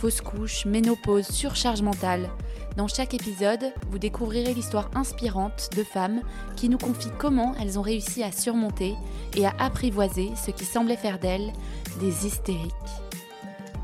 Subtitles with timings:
[0.00, 2.30] fausse couche, ménopause, surcharge mentale.
[2.78, 6.22] Dans chaque épisode, vous découvrirez l'histoire inspirante de femmes
[6.56, 8.94] qui nous confient comment elles ont réussi à surmonter
[9.36, 11.52] et à apprivoiser ce qui semblait faire d'elles
[12.00, 12.72] des hystériques.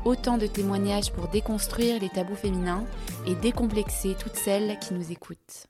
[0.05, 2.85] Autant de témoignages pour déconstruire les tabous féminins
[3.27, 5.67] et décomplexer toutes celles qui nous écoutent.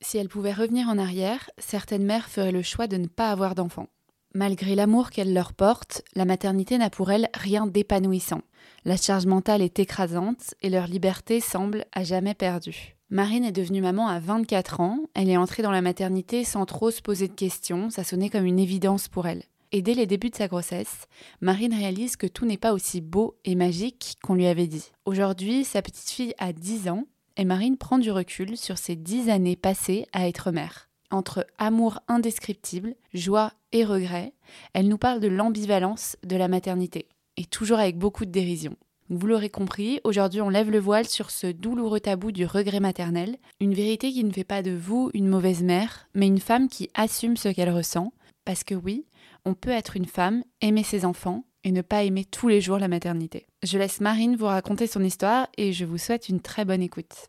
[0.00, 3.54] Si elles pouvaient revenir en arrière, certaines mères feraient le choix de ne pas avoir
[3.54, 3.88] d'enfants.
[4.34, 8.40] Malgré l'amour qu'elles leur portent, la maternité n'a pour elles rien d'épanouissant.
[8.86, 12.96] La charge mentale est écrasante et leur liberté semble à jamais perdue.
[13.10, 16.90] Marine est devenue maman à 24 ans, elle est entrée dans la maternité sans trop
[16.90, 19.42] se poser de questions, ça sonnait comme une évidence pour elle.
[19.70, 21.08] Et dès les débuts de sa grossesse,
[21.42, 24.92] Marine réalise que tout n'est pas aussi beau et magique qu'on lui avait dit.
[25.04, 27.04] Aujourd'hui, sa petite fille a 10 ans
[27.36, 30.88] et Marine prend du recul sur ces 10 années passées à être mère.
[31.12, 34.32] Entre amour indescriptible, joie et regret,
[34.72, 38.76] elle nous parle de l'ambivalence de la maternité et toujours avec beaucoup de dérision.
[39.10, 43.36] Vous l'aurez compris, aujourd'hui on lève le voile sur ce douloureux tabou du regret maternel,
[43.60, 46.88] une vérité qui ne fait pas de vous une mauvaise mère, mais une femme qui
[46.94, 48.14] assume ce qu'elle ressent,
[48.46, 49.04] parce que oui,
[49.44, 52.78] on peut être une femme, aimer ses enfants, et ne pas aimer tous les jours
[52.78, 53.46] la maternité.
[53.62, 57.28] Je laisse Marine vous raconter son histoire et je vous souhaite une très bonne écoute.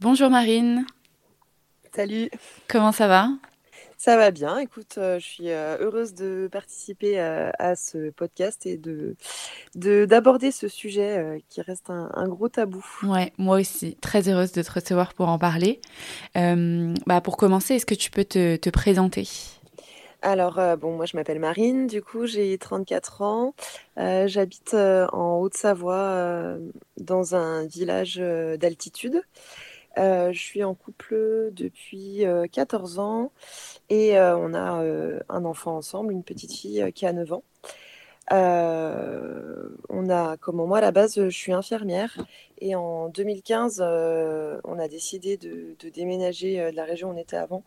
[0.00, 0.86] Bonjour Marine.
[1.94, 2.30] Salut.
[2.68, 3.28] Comment ça va?
[3.98, 4.58] Ça va bien.
[4.58, 9.14] Écoute, euh, je suis euh, heureuse de participer euh, à ce podcast et de
[9.74, 12.82] d'aborder ce sujet qui reste un, gros tabou.
[13.02, 13.96] Ouais, moi aussi.
[13.96, 15.80] Très heureuse de te recevoir pour en parler.
[16.34, 19.28] bah, pour commencer, est-ce que tu peux te, te présenter?
[20.22, 23.54] Alors, bon, moi je m'appelle Marine, du coup j'ai 34 ans.
[23.96, 26.56] J'habite en Haute-Savoie,
[26.96, 29.22] dans un village d'altitude.
[29.96, 33.32] Je suis en couple depuis 14 ans
[33.90, 37.32] et euh, on a euh, un enfant ensemble, une petite fille euh, qui a 9
[37.32, 37.42] ans.
[38.30, 42.16] on a, comme moi à la base, je suis infirmière
[42.58, 47.64] et en 2015, on a décidé de, déménager de la région où on était avant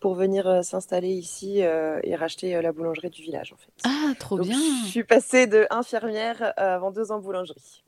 [0.00, 3.70] pour venir s'installer ici et racheter la boulangerie du village en fait.
[3.84, 4.58] Ah, trop bien.
[4.84, 7.84] Je suis passée de infirmière avant deux ans boulangerie.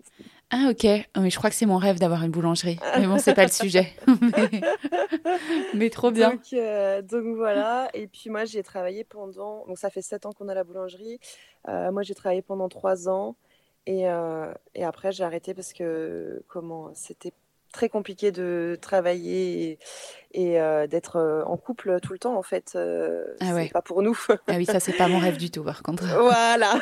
[0.55, 0.87] Ah ok,
[1.17, 2.79] oh, mais je crois que c'est mon rêve d'avoir une boulangerie.
[2.99, 3.95] Mais bon, c'est pas le sujet.
[5.75, 5.89] mais...
[5.89, 6.39] trop bien.
[6.53, 10.49] Euh, donc, voilà, et puis moi j'ai travaillé pendant, donc ça fait sept ans qu'on
[10.49, 11.19] a la boulangerie.
[11.69, 13.35] Euh, moi j'ai travaillé pendant trois ans
[13.87, 17.33] et, euh, et après j'ai arrêté parce que comment c'était
[17.73, 19.79] très compliqué de travailler
[20.35, 20.59] et,
[20.91, 22.77] d'être en couple tout le temps en fait.
[22.77, 23.65] ah ouais.
[23.69, 24.19] C'est pas pour nous.
[24.29, 26.05] ah oui, ça c'est pas mon rêve du tout par contre.
[26.21, 26.75] Voilà.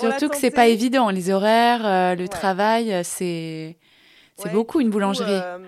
[0.00, 3.76] Surtout que c'est pas évident, les horaires, euh, le travail, euh, c'est
[4.52, 5.30] beaucoup une boulangerie.
[5.30, 5.58] Euh,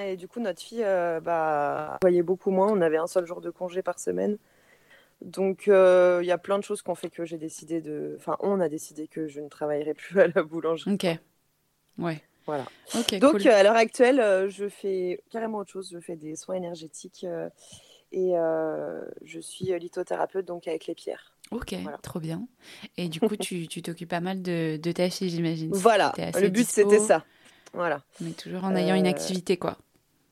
[0.00, 0.84] et du coup, notre fille,
[1.22, 2.68] bah, voyait beaucoup moins.
[2.70, 4.38] On avait un seul jour de congé par semaine.
[5.20, 8.14] Donc, il y a plein de choses qui ont fait que j'ai décidé de.
[8.18, 10.92] Enfin, on a décidé que je ne travaillerai plus à la boulangerie.
[10.92, 11.06] Ok.
[11.98, 12.22] Ouais.
[12.46, 12.64] Voilà.
[13.20, 15.90] Donc, à l'heure actuelle, je fais carrément autre chose.
[15.92, 17.26] Je fais des soins énergétiques
[18.12, 18.32] et
[19.24, 21.34] je suis lithothérapeute, donc avec les pierres.
[21.50, 22.46] Ok, trop bien.
[22.96, 25.70] Et du coup, tu t'occupes pas mal de, de ta fille, j'imagine.
[25.72, 27.24] Voilà, le but c'était ça.
[27.72, 28.02] Voilà.
[28.20, 29.76] Mais toujours en ayant une euh, activité, quoi.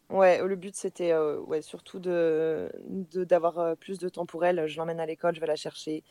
[0.08, 2.70] Ouais, le but c'était euh, ouais, surtout de
[3.14, 4.66] d'avoir euh, plus de temps pour elle.
[4.66, 6.04] Je l'emmène à l'école, je vais la chercher,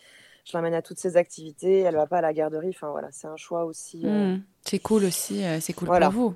[0.46, 1.80] je l'emmène à toutes ses activités.
[1.80, 2.70] Elle va pas à la garderie.
[2.70, 4.06] Enfin voilà, c'est un choix aussi.
[4.06, 4.44] Mmh.
[4.62, 6.36] C'est cool aussi, c'est cool pour vous.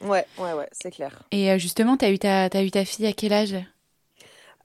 [0.00, 1.22] Ouais, ouais, ouais, c'est clair.
[1.30, 3.56] Et justement, tu as, as eu ta fille à quel âge?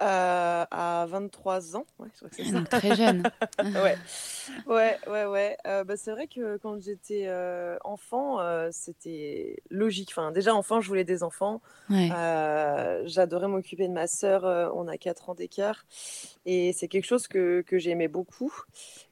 [0.01, 1.85] Euh, à 23 ans.
[1.99, 2.61] Ouais, je crois que c'est ça.
[2.61, 3.23] Très jeune.
[3.59, 3.97] ouais,
[4.65, 5.25] ouais, ouais.
[5.25, 5.57] ouais.
[5.67, 8.37] Euh, bah, c'est vrai que quand j'étais euh, enfant,
[8.71, 10.09] c'était logique.
[10.11, 11.61] Enfin, déjà, enfant, je voulais des enfants.
[11.89, 14.45] J'adorais m'occuper de ma sœur.
[14.73, 15.85] on a 4 ans d'écart.
[16.45, 18.53] Et c'est quelque chose que, que j'aimais beaucoup.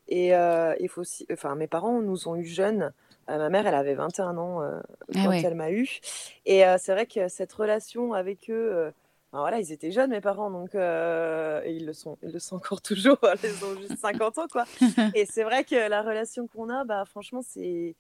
[0.08, 1.28] Et il faut aussi.
[1.32, 2.94] Enfin, mes parents nous ont eu jeunes.
[3.28, 4.82] ma mère, elle avait 21 ans ah
[5.14, 6.00] quand elle m'a eu.
[6.46, 8.94] Et c'est vrai que cette relation avec eux
[9.34, 12.56] voilà, ils étaient jeunes, mes parents, donc euh, et ils le sont, ils le sont
[12.56, 13.20] encore toujours.
[13.44, 14.66] Ils ont juste 50 ans, quoi.
[15.16, 17.96] et c'est vrai que la relation qu'on a, bah, franchement, c'est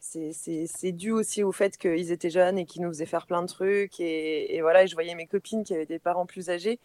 [0.00, 3.46] c'est dû aussi au fait qu'ils étaient jeunes et qu'ils nous faisaient faire plein de
[3.46, 4.00] trucs.
[4.00, 6.80] Et, voilà, et je voyais mes copines qui avaient des parents plus âgés.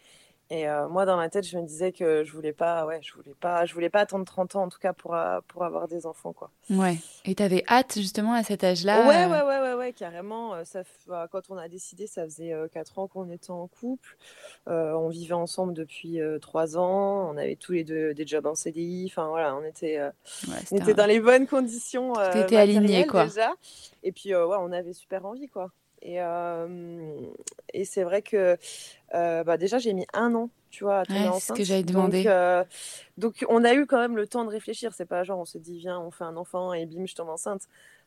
[0.48, 3.12] Et euh, moi, dans ma tête, je me disais que je voulais pas, ouais, je
[3.14, 5.88] voulais pas, je voulais pas attendre 30 ans, en tout cas, pour, euh, pour avoir
[5.88, 6.50] des enfants, quoi.
[6.70, 6.98] Ouais.
[7.24, 10.64] Et tu avais hâte, justement, à cet âge-là Ouais, ouais, ouais, ouais, ouais, carrément.
[10.64, 14.16] Ça, bah, quand on a décidé, ça faisait 4 ans qu'on était en couple.
[14.66, 17.28] on vivait ensemble depuis 3 ans.
[17.28, 19.08] On avait tous les deux des jobs en CDI.
[19.10, 20.00] Enfin, voilà, on était,
[20.70, 22.12] on était dans les bonnes conditions.
[22.32, 23.24] Tu étais aligné, quoi.
[23.24, 23.52] Déjà.
[24.04, 25.72] Et puis, ouais, on avait super envie, quoi.
[26.06, 26.18] Et,
[27.74, 28.56] et c'est vrai que
[29.12, 31.40] bah déjà, j'ai mis un an, tu vois, à tomber ouais, enceinte.
[31.40, 32.24] C'est ce que j'avais demandé.
[32.24, 32.66] Donc,
[33.18, 34.92] donc, on a eu quand même le temps de réfléchir.
[34.94, 37.28] C'est pas genre, on se dit, viens, on fait un enfant et bim, je tombe
[37.28, 37.62] enceinte.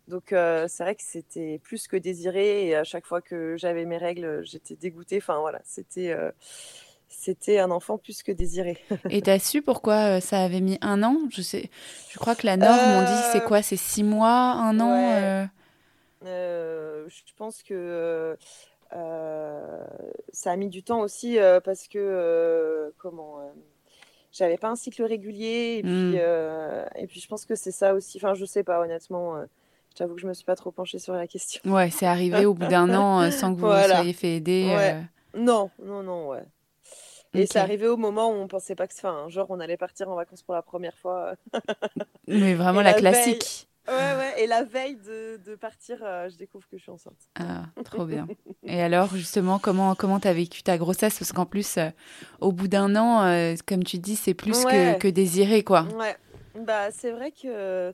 [0.07, 2.67] Donc, c'est vrai que c'était plus que désiré.
[2.67, 5.17] Et à chaque fois que j'avais mes règles, j'étais dégoûtée.
[5.17, 6.15] Enfin, voilà, c'était.
[7.09, 8.77] c'était un enfant plus que désiré.
[9.09, 11.17] Et tu as su pourquoi ça avait mis un an?
[11.31, 11.69] Je sais,
[12.09, 13.61] je crois que la norme, on dit, c'est quoi?
[13.61, 15.47] C'est six mois, un an ouais.
[16.25, 18.37] Euh, je pense que
[18.93, 19.85] euh,
[20.33, 23.39] ça a mis du temps aussi euh, parce que comment
[24.31, 27.01] j'avais pas un cycle régulier et puis, mmh.
[27.01, 28.17] et puis je pense que c'est ça aussi.
[28.17, 29.43] Enfin, je sais pas honnêtement.
[29.97, 31.61] J'avoue que je me suis pas trop penchée sur la question.
[31.65, 34.73] Ouais, c'est arrivé au bout d'un an sans que vous vous soyez fait aider.
[34.75, 35.01] Ouais.
[35.33, 36.43] Non, non, non, ouais.
[37.33, 40.09] Et c'est arrivé au moment où on pensait pas que, enfin, genre on allait partir
[40.09, 41.35] en vacances pour la première fois.
[42.27, 43.68] Mais vraiment la, classique.
[43.89, 44.43] Ouais, ouais.
[44.43, 47.17] Et la veille de, de partir, euh, je découvre que je suis enceinte.
[47.39, 48.27] Ah, trop bien.
[48.63, 51.17] Et alors, justement, comment comment t'as vécu ta grossesse?
[51.17, 51.89] Parce qu'en plus, euh,
[52.39, 55.83] au bout d'un an, euh, comme tu dis, c'est plus que, que, désiré, quoi.
[55.95, 56.15] Ouais.
[56.55, 57.93] Bah, c'est vrai que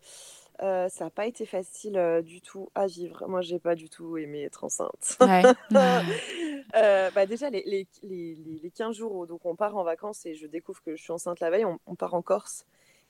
[0.59, 3.25] ça n'a pas été facile du tout à vivre.
[3.27, 5.17] Moi, j'ai pas du tout aimé être enceinte.
[5.21, 5.43] Ouais.
[5.71, 10.35] bah, déjà, les, les, les, les, 15 jours où donc on part en vacances et
[10.35, 12.65] je découvre que je suis enceinte la veille, on, on part en Corse.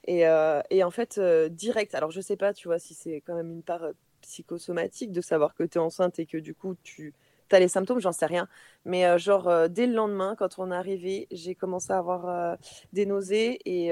[0.05, 3.21] Et, euh, et, en fait, euh, direct, alors je sais pas, tu vois, si c'est
[3.21, 6.53] quand même une part euh, psychosomatique de savoir que tu es enceinte et que du
[6.53, 7.13] coup, tu
[7.51, 8.47] as les symptômes, j'en sais rien.
[8.85, 12.57] Mais genre, dès le lendemain, quand on est arrivé, j'ai commencé à avoir
[12.91, 13.91] des nausées et qui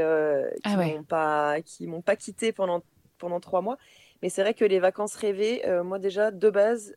[0.63, 2.81] ah m'ont pas, qui m'ont pas quitté pendant,
[3.19, 3.77] pendant trois mois.
[4.23, 6.95] Mais c'est vrai que les vacances rêvées, moi déjà, de base,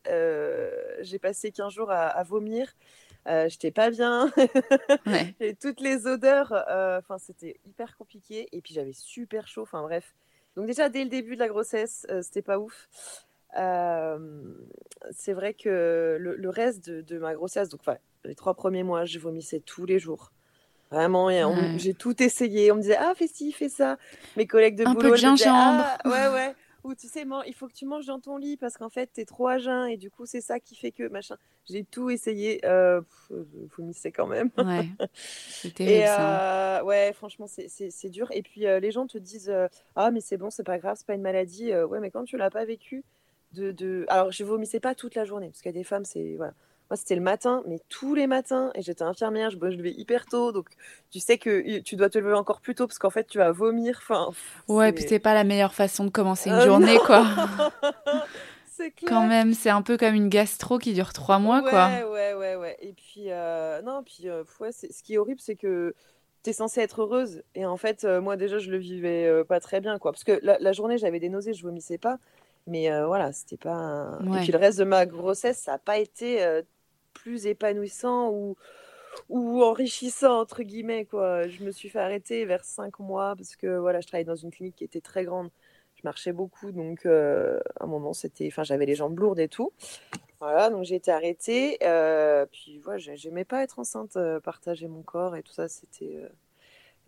[1.01, 2.75] j'ai passé 15 jours à, à vomir.
[3.27, 4.31] Euh, j'étais pas bien.
[5.41, 8.49] et toutes les odeurs, euh, enfin, c'était hyper compliqué.
[8.53, 9.63] Et puis j'avais super chaud.
[9.63, 10.15] Enfin bref.
[10.57, 12.89] Donc déjà dès le début de la grossesse, euh, c'était pas ouf.
[13.53, 17.81] c'est vrai que le, reste de, ma grossesse, donc
[18.25, 20.33] les trois premiers mois, je vomissais tous les jours.
[20.91, 21.31] Vraiment,
[21.79, 22.71] j'ai tout essayé.
[22.71, 23.99] On me disait ah fais ci, fais ça.
[24.37, 25.85] Mes collègues de Un boulot, peu de gingembre.
[25.85, 26.55] Ah, ouais ouais
[26.87, 29.21] ou tu sais, il faut que tu manges dans ton lit parce qu'en fait, tu
[29.21, 31.37] es trop à jeun et du coup, c'est ça qui fait que machin.
[31.69, 32.65] J'ai tout essayé.
[32.65, 33.01] Euh,
[33.77, 34.51] vomissais quand même.
[34.57, 34.89] Ouais,
[35.81, 38.29] euh, ouais, franchement, c'est dur.
[38.31, 39.67] Et puis, euh, les gens te disent euh,
[39.97, 41.75] Ah, mais c'est bon, c'est pas grave, c'est pas une maladie.
[41.75, 43.03] ouais, mais quand tu l'as pas vécu,
[43.53, 44.05] de, de...
[44.09, 46.37] alors je vomissais pas toute la journée parce qu'il y a des femmes, c'est.
[46.37, 46.55] Voilà
[46.89, 50.27] moi, c'était le matin, mais tous les matins, et j'étais infirmière, je, me levais hyper
[50.27, 50.69] tôt, donc
[51.11, 53.51] tu sais que tu dois te lever encore plus tôt parce qu'en fait, tu vas
[53.51, 53.99] vomir.
[54.03, 54.31] Enfin,
[54.69, 57.27] ouais, puis c'est pas la meilleure façon de commencer une euh, journée, quoi.
[58.67, 59.11] c'est clair.
[59.11, 61.89] Quand même, c'est un peu comme une gastro qui dure trois mois, ouais, quoi.
[62.09, 62.77] Ouais, ouais, ouais.
[62.81, 65.93] Et puis, euh, non, puis, euh, ouais, ce qui est horrible, c'est que
[66.45, 67.43] tu es censée être heureuse.
[67.57, 70.13] Et en fait, moi, déjà, je le vivais pas très bien, quoi.
[70.13, 72.19] Parce que la, la journée, j'avais des nausées, je vomissais pas.
[72.69, 74.19] Mais voilà, c'était pas.
[74.25, 76.63] Et puis le reste de ma grossesse, ça n'a pas été
[77.17, 78.57] plus épanouissant ou,
[79.29, 81.49] ou enrichissant entre guillemets quoi.
[81.49, 84.51] Je me suis fait arrêter vers cinq mois parce que voilà, je travaillais dans une
[84.51, 85.51] clinique qui était très grande.
[85.97, 89.49] Je marchais beaucoup donc euh, à un moment c'était, enfin j'avais les jambes lourdes et
[89.49, 89.73] tout.
[90.39, 91.79] Voilà, donc j'ai été arrêtée.
[91.83, 96.21] Euh, puis voilà, j'aimais pas être enceinte, euh, partager mon corps et tout ça, c'était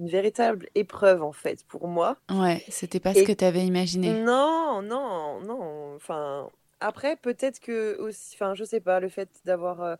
[0.00, 2.16] une véritable épreuve en fait pour moi.
[2.30, 4.22] Ouais, c'était pas ce que tu avais imaginé.
[4.22, 5.94] Non, non, non.
[5.96, 6.48] Enfin,
[6.80, 9.96] après, peut-être que aussi, enfin, je sais pas, le fait d'avoir euh,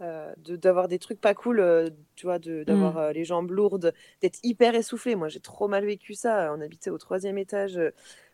[0.00, 2.98] euh d'avoir des trucs pas cool, euh, tu vois, d'avoir mmh.
[2.98, 5.16] euh, les jambes lourdes, d'être hyper essoufflé.
[5.16, 6.52] Moi, j'ai trop mal vécu ça.
[6.54, 7.80] On habitait au troisième étage.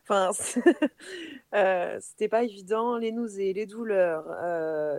[0.03, 0.31] Enfin,
[1.99, 2.97] c'était pas évident.
[2.97, 4.25] Les nausées, les douleurs,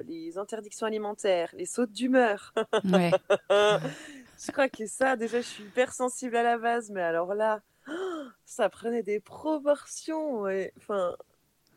[0.06, 2.52] les interdictions alimentaires, les sautes d'humeur.
[2.84, 3.12] Ouais.
[3.50, 7.62] je crois que ça, déjà, je suis hyper sensible à la base, mais alors là,
[8.44, 10.44] ça prenait des proportions.
[10.76, 11.16] Enfin,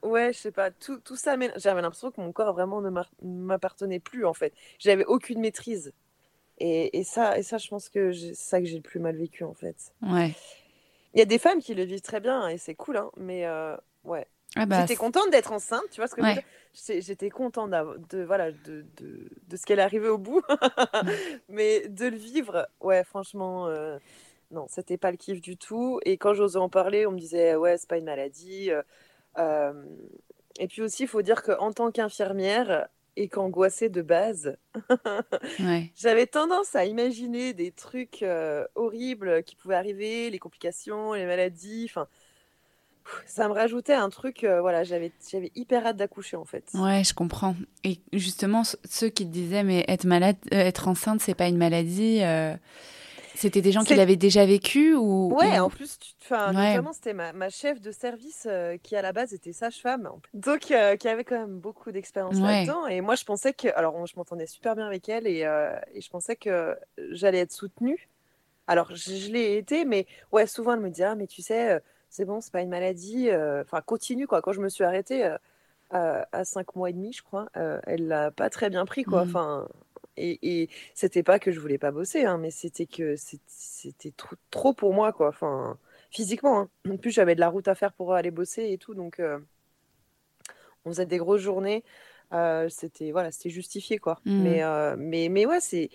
[0.03, 2.89] Ouais, je sais pas, tout, tout ça, mais j'avais l'impression que mon corps vraiment ne
[3.21, 4.53] m'appartenait plus en fait.
[4.79, 5.93] J'avais aucune maîtrise.
[6.57, 9.15] Et, et, ça, et ça, je pense que c'est ça que j'ai le plus mal
[9.15, 9.93] vécu en fait.
[10.01, 10.35] Ouais.
[11.13, 13.45] Il y a des femmes qui le vivent très bien et c'est cool, hein, mais
[13.45, 14.27] euh, ouais.
[14.55, 16.43] Ah bah, j'étais contente d'être enceinte, tu vois ce que ouais.
[16.73, 20.41] J'étais contente de, voilà, de, de, de ce qu'elle arrivée au bout.
[21.49, 23.97] mais de le vivre, ouais, franchement, euh,
[24.51, 25.99] non, c'était pas le kiff du tout.
[26.05, 28.71] Et quand j'osais en parler, on me disait, ouais, c'est pas une maladie.
[29.37, 29.83] Euh,
[30.59, 34.55] et puis aussi, il faut dire qu'en tant qu'infirmière, et qu'angoissée de base,
[35.95, 38.23] j'avais tendance à imaginer des trucs
[38.75, 42.07] horribles qui pouvaient arriver, les complications, les maladies, enfin
[43.25, 46.65] ça me rajoutait un truc, euh, voilà, j'avais, j'avais hyper hâte d'accoucher en fait.
[46.73, 47.55] Ouais, je comprends.
[47.83, 51.57] Et justement, ceux qui te disaient, mais être malade, euh, être enceinte, c'est pas une
[51.57, 52.21] maladie.
[53.33, 57.13] Euh, c'était des gens qui l'avaient déjà vécu ou Ouais, en plus, enfin, notamment c'était
[57.13, 58.47] ma, ma, chef de service
[58.83, 62.87] qui à la base était sage-femme, donc qui avait quand même beaucoup d'expérience là-dedans.
[62.87, 65.41] Et moi, je pensais que, alors, je m'entendais super bien avec elle et,
[65.93, 66.75] et je pensais que
[67.11, 68.09] j'allais être soutenue.
[68.67, 71.81] Alors, je, je l'ai été, mais ouais, souvent elle me dit, ah, mais tu sais
[72.11, 73.29] c'est bon, c'est pas une maladie.
[73.29, 74.41] Euh, enfin, continue quoi.
[74.41, 75.25] Quand je me suis arrêtée
[75.93, 79.03] euh, à, 5 mois et demi, je crois, euh, elle l'a pas très bien pris
[79.03, 79.23] quoi.
[79.25, 79.29] Mmh.
[79.29, 79.67] Enfin,
[80.21, 84.35] et, et c'était pas que je voulais pas bosser, hein, mais c'était que c'était trop,
[84.49, 85.29] trop, pour moi quoi.
[85.29, 85.77] Enfin,
[86.09, 86.61] physiquement.
[86.61, 86.69] Hein.
[86.89, 89.21] En plus, j'avais de la route à faire pour aller bosser et tout, donc
[90.85, 91.83] on faisait des grosses journées.
[92.69, 94.19] c'était voilà, c'était justifié quoi.
[94.25, 94.43] Mmh.
[94.43, 95.89] Mais, mais mais ouais, c'est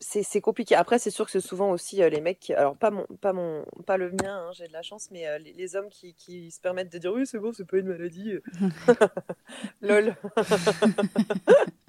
[0.00, 0.74] c'est compliqué.
[0.74, 3.64] Après, c'est sûr que c'est souvent aussi euh, les mecs, alors pas mon, pas mon,
[3.86, 6.60] pas le mien, hein, j'ai de la chance, mais euh, les, hommes qui, qui, se
[6.60, 8.34] permettent de dire oui, c'est bon, c'est pas une maladie.
[9.82, 10.14] Lol.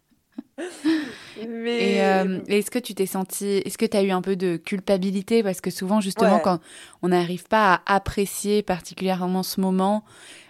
[1.48, 2.01] mais...
[2.01, 4.58] Euh, et est-ce que tu t'es senti, est-ce que tu as eu un peu de
[4.58, 5.44] culpabilité?
[5.44, 6.60] Parce que souvent justement quand
[7.01, 10.04] on n'arrive pas à apprécier particulièrement ce moment,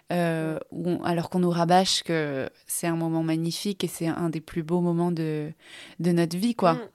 [0.10, 4.82] alors qu'on nous rabâche que c'est un moment magnifique et c'est un des plus beaux
[4.82, 5.52] moments de,
[6.00, 6.74] de notre vie, quoi.
[6.74, 6.90] Mm.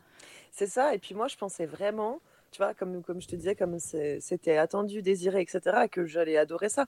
[0.54, 0.94] C'est ça.
[0.94, 2.20] Et puis moi, je pensais vraiment,
[2.52, 6.68] tu vois, comme, comme je te disais, comme c'était attendu, désiré, etc., que j'allais adorer
[6.68, 6.86] ça.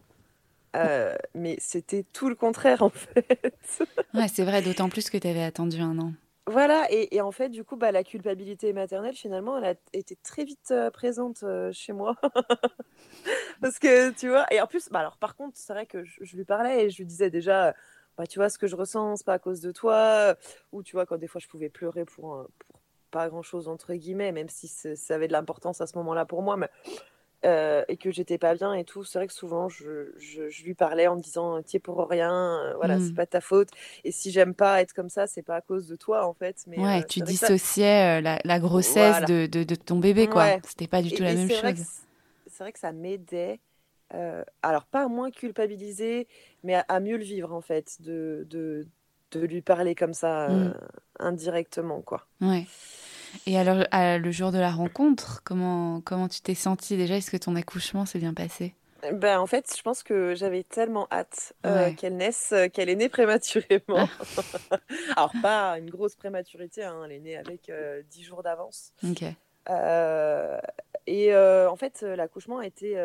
[0.75, 3.55] Euh, mais c'était tout le contraire, en fait.
[4.15, 6.13] ouais, c'est vrai, d'autant plus que tu avais attendu un an.
[6.49, 10.45] Voilà, et, en fait, du coup, bah, la culpabilité maternelle, finalement, elle a été très
[10.45, 12.15] vite euh, présente euh, chez moi.
[13.61, 16.37] Parce que, tu vois, et en plus, bah, alors par contre, c'est vrai que je,
[16.37, 17.75] lui parlais et je lui disais déjà,
[18.17, 20.37] bah, tu vois, ce que je ressens, c'est pas à cause de toi.
[20.71, 22.81] Ou tu vois, quand des fois je pouvais pleurer pour, pour
[23.11, 26.43] pas grand chose entre guillemets, même si ça avait de l'importance à ce moment-là pour
[26.43, 26.69] moi, mais,
[27.47, 29.05] euh, et que j'étais pas bien et tout.
[29.05, 32.75] C'est vrai que souvent je, je, lui parlais en me disant es pour rien, euh,
[32.75, 33.15] voilà, c'est mmh.
[33.15, 33.69] pas ta faute.
[34.03, 36.65] Et si j'aime pas être comme ça, c'est pas à cause de toi en fait.
[36.67, 40.59] Mais, ouais, euh, tu dissociais la, la, grossesse de, de, ton bébé, quoi.
[40.65, 41.85] C'était pas du tout la même chose.
[42.49, 43.61] C'est vrai que ça m'aidait.
[44.63, 46.27] alors pas à moins culpabiliser,
[46.65, 48.89] mais à, mieux le vivre en fait, de, de,
[49.31, 50.75] de lui parler comme ça mmh.
[51.21, 52.27] indirectement, quoi.
[52.41, 52.67] Ouais.
[53.47, 57.17] Et alors, le jour de la rencontre, comment, comment tu t'es sentie déjà?
[57.17, 58.75] Est-ce que ton accouchement s'est bien passé?
[59.13, 62.97] Ben, en fait, je pense que j'avais tellement hâte euh, qu'elle naisse, euh, qu'elle est
[62.97, 64.09] née prématurément.
[65.17, 68.93] alors, pas une grosse prématurité, hein, elle est née avec euh, 10 jours d'avance.
[69.05, 69.25] Ok.
[69.69, 70.59] Euh,
[71.07, 72.97] et en fait, l'accouchement a été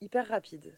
[0.00, 0.74] hyper rapide.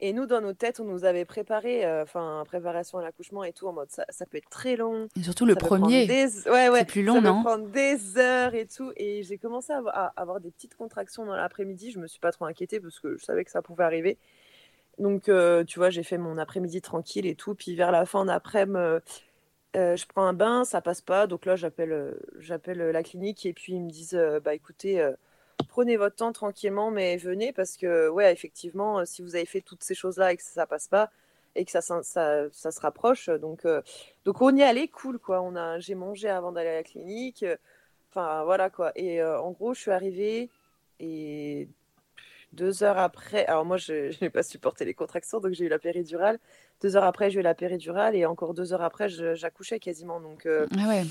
[0.00, 3.52] Et nous, dans nos têtes, on nous avait préparé, euh, enfin, préparation à l'accouchement et
[3.52, 5.08] tout, en mode ça, ça, peut être très long.
[5.18, 6.06] Et surtout le premier.
[6.06, 6.78] Ouais, ouais.
[6.78, 7.30] C'est plus long, ça non?
[7.30, 8.92] Ça peut prendre des heures et tout.
[8.96, 11.90] Et j'ai commencé à avoir, des petites contractions dans l'après-midi.
[11.90, 14.18] Je me suis pas trop inquiétée parce que je savais que ça pouvait arriver.
[14.98, 17.56] Donc, euh, tu vois, j'ai fait mon après-midi tranquille et tout.
[17.56, 19.00] Puis vers la fin d'après-midi,
[19.76, 21.26] euh, je prends un bain, ça passe pas.
[21.26, 25.04] Donc là, j'appelle, j'appelle la clinique et puis ils me disent, bah écoutez
[25.66, 29.60] prenez votre temps tranquillement, mais venez parce que, ouais, effectivement, euh, si vous avez fait
[29.60, 31.10] toutes ces choses-là et que ça, ne passe pas
[31.54, 33.82] et que ça, ça, ça, se rapproche, donc, euh,
[34.24, 35.40] donc on y allait, cool, quoi.
[35.42, 37.44] On a, j'ai mangé avant d'aller à la clinique,
[38.10, 38.92] enfin voilà quoi.
[38.94, 40.50] Et euh, en gros, je suis arrivée
[41.00, 41.68] et
[42.52, 45.78] deux heures après, alors moi, je n'ai pas supporté les contractions, donc j'ai eu la
[45.78, 46.38] péridurale.
[46.80, 50.20] Deux heures après, j'ai eu la péridurale et encore deux heures après, j'accouchais quasiment.
[50.20, 51.02] Donc, ah ouais.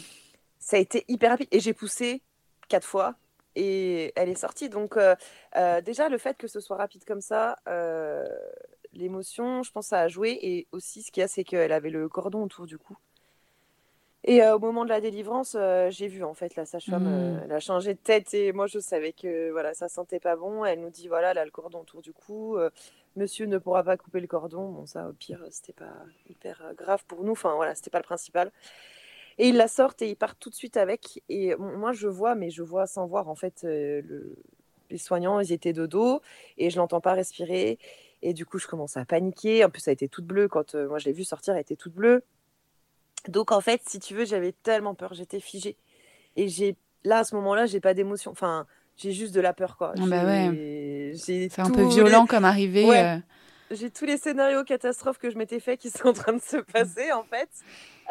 [0.60, 1.50] ça a été hyper rapide.
[1.52, 2.22] Et j'ai poussé
[2.70, 3.16] quatre fois
[3.58, 4.70] et elle est sortie.
[4.70, 5.16] Donc euh,
[5.58, 8.26] euh, déjà, le fait que ce soit rapide comme ça, euh,
[8.94, 10.38] l'émotion, je pense, ça a joué.
[10.42, 12.96] Et aussi, ce qu'il y a, c'est qu'elle avait le cordon autour du cou.
[14.24, 15.56] Et au moment de la délivrance,
[15.90, 17.42] j'ai vu en fait la sage-femme, mmh.
[17.46, 20.66] elle a changé de tête et moi je savais que voilà ça sentait pas bon.
[20.66, 22.58] Elle nous dit voilà, elle a le cordon autour du cou.
[23.16, 24.70] monsieur ne pourra pas couper le cordon.
[24.70, 25.94] Bon ça au pire c'était pas
[26.30, 27.34] hyper grave pour nous.
[27.34, 28.52] Enfin voilà, c'était pas le principal.
[29.38, 31.22] Et ils la sortent et ils partent tout de suite avec.
[31.30, 34.36] Et moi, je vois, mais je vois sans voir, en fait, euh, le...
[34.90, 36.22] les soignants, ils étaient de dos
[36.58, 37.78] et je l'entends pas respirer.
[38.24, 39.64] Et du coup, je commence à paniquer.
[39.64, 40.48] En plus, ça a été toute bleue.
[40.48, 42.24] Quand euh, moi, je l'ai vue sortir, elle était toute bleue.
[43.28, 45.14] Donc, en fait, si tu veux, j'avais tellement peur.
[45.14, 45.76] J'étais figée.
[46.36, 48.32] Et j'ai là, à ce moment-là, j'ai pas d'émotion.
[48.32, 48.66] Enfin,
[48.96, 49.94] j'ai juste de la peur, quoi.
[49.96, 51.14] Ah bah ouais.
[51.16, 52.90] C'est un peu violent comme arrivé.
[52.90, 53.18] Euh.
[53.70, 56.58] J'ai tous les scénarios catastrophes que je m'étais fait qui sont en train de se
[56.58, 57.50] passer, en fait.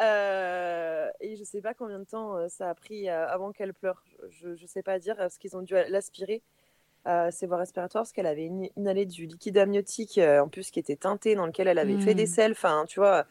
[0.01, 3.73] Euh, et je sais pas combien de temps euh, ça a pris euh, avant qu'elle
[3.73, 4.03] pleure.
[4.29, 6.43] Je, ne sais pas dire, parce qu'ils ont dû l'aspirer.
[7.31, 11.35] ses voies respiratoires parce qu'elle avait inhalé du liquide amniotique en plus qui était teinté
[11.35, 12.35] dans lequel elle avait fait des mmh.
[12.35, 12.51] sels.
[12.51, 13.25] Enfin, tu vois,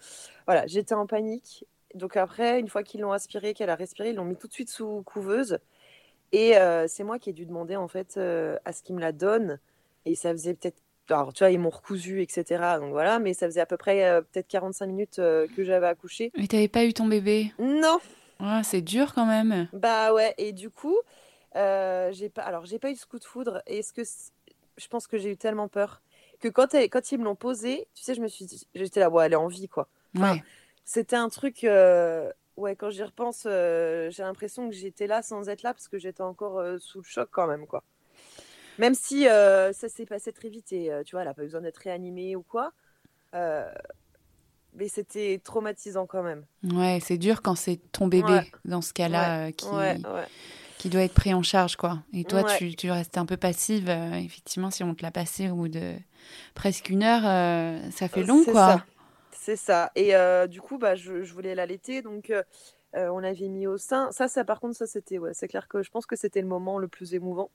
[0.47, 1.67] voilà, j'étais en panique.
[1.95, 4.53] Donc après, une fois qu'ils l'ont aspiré, qu'elle a respiré, ils l'ont mis tout de
[4.53, 5.59] suite sous couveuse.
[6.33, 6.55] Et
[6.89, 9.61] c'est moi qui ai dû demander en fait à ce qu'ils me la donnent.
[10.07, 10.81] Et ça faisait peut-être
[11.11, 12.79] alors tu vois, ils m'ont recousu, etc.
[12.81, 15.87] Donc voilà, mais ça faisait à peu près euh, peut-être 45 minutes euh, que j'avais
[15.87, 16.33] accouché.
[16.37, 17.53] Mais t'avais pas eu ton bébé?
[17.59, 17.99] Non.
[18.41, 19.69] Ah, c'est dur quand même.
[19.73, 20.97] Bah ouais, et du coup,
[21.57, 23.63] euh, j'ai pas, alors j'ai pas eu ce coup de foudre.
[23.67, 24.03] Et ce que
[24.77, 26.03] je pense que j'ai eu tellement peur
[26.41, 29.09] que quand, quand ils me l'ont posé, tu sais, je me suis dit, j'étais là,
[29.09, 29.89] ouais, elle est en vie quoi.
[30.19, 30.43] ouais.
[30.85, 35.75] C'était un truc, ouais, quand j'y repense, j'ai l'impression que j'étais là sans être là
[35.75, 37.83] parce que j'étais encore sous le choc quand même quoi.
[38.79, 41.43] Même si euh, ça s'est passé très vite et euh, tu vois, elle n'a pas
[41.43, 42.73] besoin d'être réanimée ou quoi.
[43.35, 43.71] Euh,
[44.75, 46.45] mais c'était traumatisant quand même.
[46.63, 49.67] Ouais, c'est dur quand c'est ton bébé dans ce cas-là qui,
[50.77, 52.01] qui doit être pris en charge, quoi.
[52.13, 53.89] Et toi, tu, tu restes un peu passive.
[53.89, 55.95] effectivement, si on te l'a passé au bout de
[56.55, 57.23] presque une heure,
[57.93, 58.85] ça fait long, quoi.
[59.33, 59.91] C'est ça.
[59.95, 60.13] Et
[60.49, 62.31] du coup, bah, je, je voulais l'allaiter, donc
[62.93, 64.13] on l'avait mis au sein.
[64.13, 66.49] Ça, ça par contre, ça c'était, ouais, c'est clair que je pense que c'était le
[66.49, 67.51] moment le plus émouvant.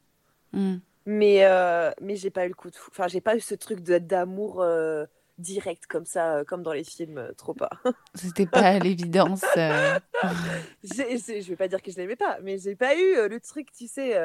[0.53, 0.77] Mmh.
[1.05, 2.89] Mais, euh, mais j'ai pas eu le coup de fou.
[2.91, 5.05] Enfin, j'ai pas eu ce truc d'amour euh,
[5.39, 7.71] direct comme ça, euh, comme dans les films, euh, trop pas.
[8.15, 9.41] C'était pas l'évidence.
[9.55, 13.87] je vais pas dire que je l'aimais pas, mais j'ai pas eu le truc, tu
[13.87, 14.15] sais.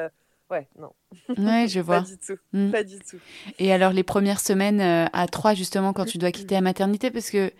[0.49, 0.93] Ouais, non.
[1.37, 2.01] Ouais, je vois.
[2.01, 2.37] pas du tout.
[2.53, 2.71] Hmm.
[2.71, 3.17] Pas du tout.
[3.59, 7.31] Et alors, les premières semaines à trois, justement, quand tu dois quitter la maternité, parce
[7.31, 7.51] que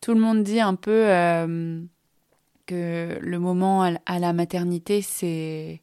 [0.00, 1.06] tout le monde dit un peu
[2.66, 5.80] que le moment à la maternité, c'est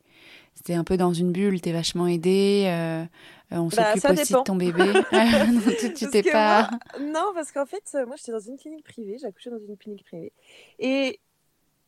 [0.63, 3.03] c'était un peu dans une bulle, t'es vachement aidée, euh,
[3.51, 4.93] euh, on bah, s'occupe aussi de ton bébé.
[5.97, 6.69] tu t'es pas.
[7.01, 9.75] non, parce qu'en fait, euh, moi j'étais dans une clinique privée, j'ai accouché dans une
[9.75, 10.31] clinique privée.
[10.79, 11.19] Et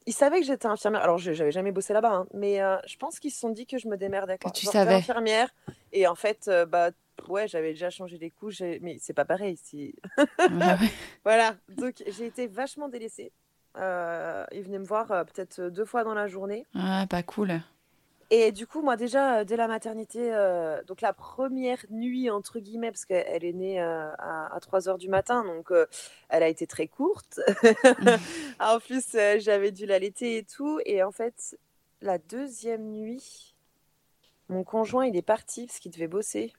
[0.05, 1.01] ils savaient que j'étais infirmière.
[1.01, 3.77] Alors, je n'avais jamais bossé là-bas, hein, mais je pense qu'ils se sont dit que
[3.77, 4.38] je me démerdais.
[4.38, 4.51] Quoi.
[4.51, 4.96] Que tu savais.
[4.96, 5.50] infirmière.
[5.94, 6.91] Et en fait, bah,
[7.29, 9.58] ouais, j'avais déjà changé les couches, mais c'est pas pareil.
[9.63, 9.96] Si...
[11.24, 11.55] voilà.
[11.70, 13.32] Donc, j'ai été vachement délaissée.
[13.77, 16.67] ils venaient me voir peut-être deux fois dans la journée.
[16.75, 17.62] Ah, pas cool.
[18.32, 22.59] Et du coup, moi déjà, euh, dès la maternité, euh, donc la première nuit, entre
[22.59, 25.72] guillemets, parce qu'elle est née euh, à, 3 heures du matin, donc
[26.29, 27.40] elle a été très courte.
[28.59, 30.79] en plus, j'avais dû l'allaiter et tout.
[30.85, 31.57] Et en fait,
[32.01, 33.55] la deuxième nuit,
[34.50, 36.51] mon conjoint, il est parti parce qu'il devait bosser.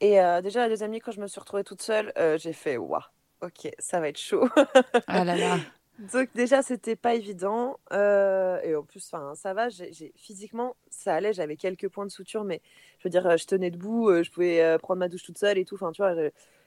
[0.00, 3.00] Et déjà, la deuxième nuit, quand je me suis retrouvée toute seule, j'ai fait, waouh,
[3.42, 4.48] ok, ça va être chaud.
[5.06, 5.58] ah là là.
[5.98, 7.78] Donc déjà, c'était pas évident.
[7.92, 9.68] Euh, et en plus, ça va.
[9.68, 11.32] J'ai, physiquement, ça allait.
[11.32, 12.60] J'avais quelques points de suture, mais
[12.98, 14.08] je veux dire, je tenais debout.
[14.08, 15.76] Euh, je pouvais euh, prendre ma douche toute seule et tout.
[15.76, 16.14] Enfin, tu vois,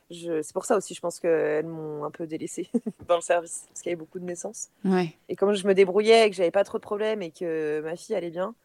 [0.10, 2.70] je, c'est pour ça aussi, je pense qu'elles m'ont un peu délaissée
[3.08, 4.70] dans le service parce qu'il y avait beaucoup de naissances.
[4.84, 5.14] Ouais.
[5.28, 7.96] Et comme je me débrouillais et que j'avais pas trop de problèmes et que ma
[7.96, 8.56] fille allait bien,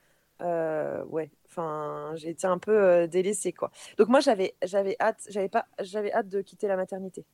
[0.40, 1.31] ouais.
[1.46, 3.70] Enfin, j'ai été un peu délaissée, quoi.
[3.96, 5.20] Donc moi, j'avais, j'avais hâte.
[5.29, 7.24] J'avais pas, j'avais hâte de quitter la maternité.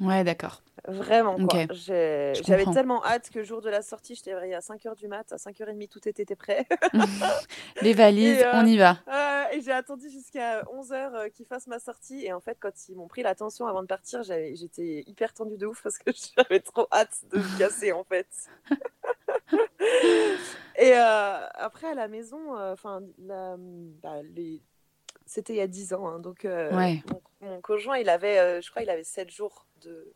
[0.00, 0.62] Ouais, d'accord.
[0.88, 1.66] Vraiment, quoi.
[1.70, 5.06] J'avais tellement hâte que le jour de la sortie, je t'ai réveillée à 5h du
[5.06, 6.66] mat, à 5h30, tout était prêt.
[7.82, 8.98] Les valises, on y va.
[9.08, 12.24] Euh, et j'ai attendu jusqu'à 11h euh, qu'ils fassent ma sortie.
[12.24, 15.66] Et en fait, quand ils m'ont pris l'attention avant de partir, j'étais hyper tendue de
[15.66, 18.26] ouf parce que j'avais trop hâte de me casser, en fait.
[20.76, 23.56] et euh, après, à la maison, enfin, bah,
[24.34, 24.60] les
[25.32, 26.06] c'était il y a 10 ans.
[26.06, 26.46] Hein, donc,
[27.40, 30.12] mon, conjoint, il avait, je crois, il avait 7 jours de,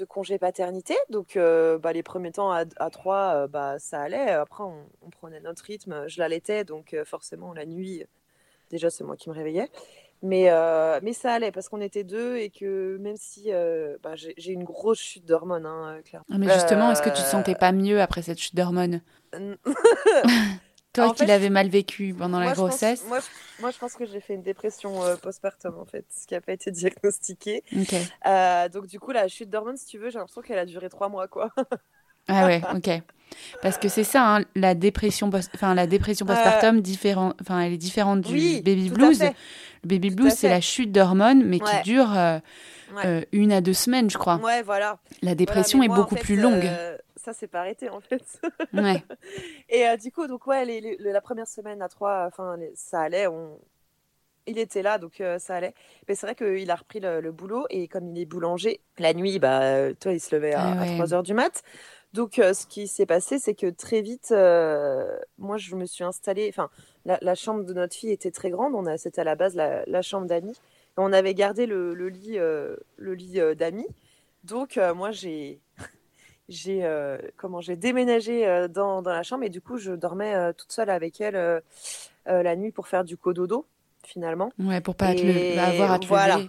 [0.00, 0.96] de congé paternité.
[1.10, 4.30] Donc, euh, bah, les premiers temps à, à 3, euh, bah, ça allait.
[4.30, 6.08] Après, on, prenait notre rythme.
[6.08, 8.04] Je l'allaitais, donc euh, forcément, la nuit,
[8.70, 9.68] déjà, c'est moi qui me réveillais.
[10.22, 10.50] Mais,
[11.02, 13.52] mais ça allait parce qu'on était deux et que même si
[14.02, 16.26] bah, j'ai une grosse chute d'hormones, hein, clairement.
[16.30, 19.00] Ah, mais justement, est-ce que tu te sentais pas mieux après cette chute d'hormones?
[20.92, 23.04] Toi qui l'avais mal vécu pendant la grossesse
[23.60, 26.40] moi, je pense que j'ai fait une dépression euh, postpartum, en fait, ce qui n'a
[26.40, 27.62] pas été diagnostiqué.
[28.26, 30.88] Euh, donc, du coup, la chute d'hormones, si tu veux, j'ai l'impression qu'elle a duré
[30.88, 31.50] trois mois, quoi.
[32.28, 33.02] ah ouais, ok.
[33.62, 37.34] Parce que c'est ça, hein, la dépression, enfin, la dépression postpartum, différent...
[37.40, 39.22] enfin, elle est différente du baby blues.
[39.82, 42.40] Le baby blues, c'est la chute d'hormones, mais qui dure euh,
[43.32, 44.36] une à deux semaines, je crois.
[44.36, 44.98] Ouais, voilà.
[45.22, 46.68] La dépression est beaucoup plus longue
[47.20, 48.40] ça s'est pas arrêté en fait.
[48.72, 49.02] Ouais.
[49.68, 53.26] et euh, du coup, donc ouais, les, la première semaine à trois, enfin, ça allait.
[53.26, 53.58] On...
[54.46, 55.74] Il était là, donc euh, ça allait.
[56.08, 59.38] Mais c'est vrai qu'il a repris le, boulot et comme il est boulanger, la nuit,
[59.38, 61.62] bah, toi, il se levait à, 3 ah heures du mat.
[62.14, 64.30] Donc, euh, ce qui s'est passé, c'est que très vite,
[65.38, 66.48] moi, je me suis installée.
[66.48, 66.70] Enfin,
[67.04, 68.74] la, chambre de notre fille était très grande.
[68.74, 70.58] On a, c'était à la base la, la chambre d'amis.
[70.96, 73.86] On avait gardé le, le lit, le lit d'amis.
[74.42, 75.60] Donc, moi, j'ai
[76.50, 80.34] j'ai euh, comment j'ai déménagé euh, dans, dans, la chambre et du coup je dormais
[80.34, 81.62] euh, toute seule avec elle
[82.26, 83.66] la nuit pour faire du cododo,
[84.04, 84.52] finalement.
[84.58, 86.40] Ouais, pour pas le, avoir à te voilà.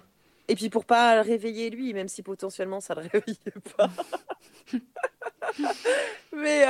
[0.48, 3.38] Et puis pour pas le réveiller lui, même si potentiellement ça le réveillait
[3.78, 3.90] pas.
[6.36, 6.66] mais,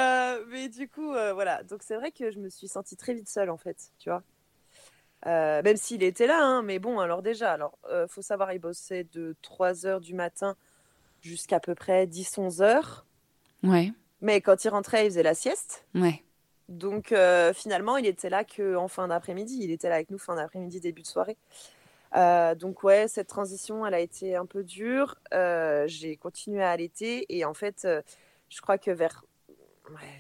[0.50, 1.64] mais du coup, voilà.
[1.64, 4.24] Donc c'est vrai que je me suis sentie très vite seule en fait, tu vois.
[5.26, 9.36] Même s'il était là, hein, mais bon, alors déjà, alors faut savoir, il bossait de
[9.42, 10.56] 3 h du matin
[11.22, 13.06] jusqu'à peu près 10-11 heures.
[13.64, 13.92] Ouais.
[14.22, 15.86] Mais quand il rentrait, il faisait la sieste.
[15.96, 16.24] Ouais.
[16.70, 17.14] Donc
[17.54, 19.60] finalement, il était là qu'en fin d'après-midi.
[19.62, 21.38] Il était là avec nous fin d'après-midi, début de soirée.
[22.16, 25.16] Euh, donc ouais, cette transition, elle a été un peu dure.
[25.34, 28.02] Euh, j'ai continué à allaiter et en fait, euh,
[28.50, 29.24] je crois que vers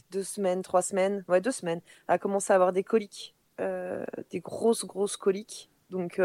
[0.09, 4.39] deux semaines, trois semaines, ouais deux semaines, elle a commencé à avoir des coliques, des
[4.39, 5.69] grosses grosses coliques.
[5.89, 6.19] Donc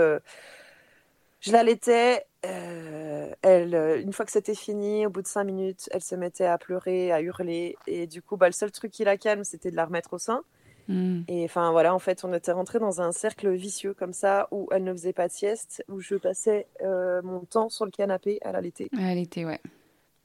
[1.41, 2.25] je l'allaitais.
[2.43, 6.59] elle, une fois que c'était fini, au bout de cinq minutes, elle se mettait à
[6.59, 9.77] pleurer, à hurler et du coup, bah, le seul truc qui la calme, c'était de
[9.77, 10.43] la remettre au sein.
[10.89, 11.23] Mm.
[11.29, 14.69] Et enfin voilà, en fait, on était rentré dans un cercle vicieux comme ça où
[14.71, 18.39] elle ne faisait pas de sieste, où je passais euh, mon temps sur le canapé
[18.43, 18.89] à l'allaiter.
[18.97, 19.61] À l'allaiter, ouais.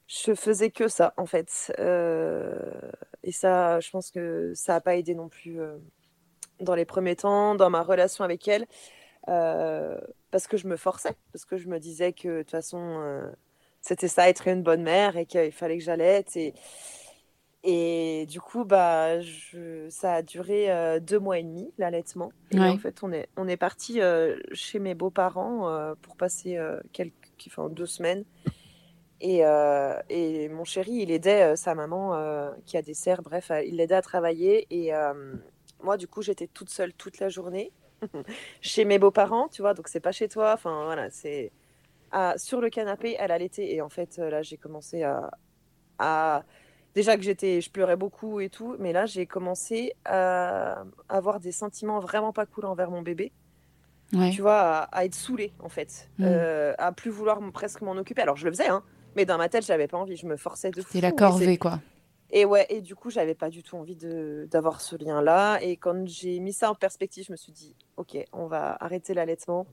[0.06, 1.72] Je faisais que ça en fait.
[1.78, 2.70] Euh,
[3.22, 5.78] et ça, je pense que ça n'a pas aidé non plus euh,
[6.60, 8.66] dans les premiers temps, dans ma relation avec elle,
[10.32, 13.22] parce que je me forçais, parce que je me disais que de toute façon,
[13.80, 16.24] c'était ça, être une bonne mère et qu'il fallait que j'allais.
[16.34, 16.54] Et
[17.64, 19.86] et du coup, bah, je...
[19.88, 22.32] ça a duré euh, deux mois et demi, l'allaitement.
[22.50, 26.58] Et en fait, on est, on est parti euh, chez mes beaux-parents euh, pour passer
[26.92, 27.14] quelques,
[27.46, 28.24] enfin, deux semaines.
[29.20, 29.42] Et,
[30.08, 34.02] et, mon chéri, il aidait sa maman qui a des serres, bref, il l'aidait à
[34.02, 34.66] travailler.
[34.70, 34.90] Et
[35.80, 37.70] moi, du coup, j'étais toute seule toute la journée
[38.60, 40.52] chez mes beaux-parents, tu vois, donc c'est pas chez toi.
[40.54, 41.52] Enfin, voilà, c'est
[42.36, 43.72] sur le canapé, elle allaitait.
[43.72, 45.30] Et en fait, là, j'ai commencé à,
[45.98, 46.44] à
[46.94, 51.52] déjà que j'étais, je pleurais beaucoup et tout, mais là j'ai commencé à avoir des
[51.52, 53.32] sentiments vraiment pas cool envers mon bébé.
[54.30, 56.24] Tu vois, à, être saoulée en fait, mm.
[56.26, 58.20] euh, à plus vouloir presque m'en occuper.
[58.20, 58.82] Alors je le faisais, hein,
[59.16, 60.82] mais dans ma tête j'avais pas envie, je me forçais de.
[60.82, 61.80] C'était la corvée quoi.
[62.34, 65.58] Et ouais, et du coup j'avais pas du tout envie d'avoir ce lien là.
[65.60, 69.12] Et quand j'ai mis ça en perspective, je me suis dit, ok, on va arrêter
[69.12, 69.66] l'allaitement.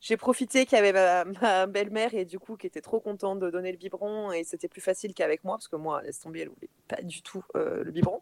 [0.00, 3.50] J'ai profité qu'il y avait ma, belle-mère et du coup qui était trop contente de
[3.50, 4.30] donner le biberon.
[4.30, 7.20] Et c'était plus facile qu'avec moi parce que moi laisse tomber elle voulait pas du
[7.22, 8.20] tout euh, le biberon.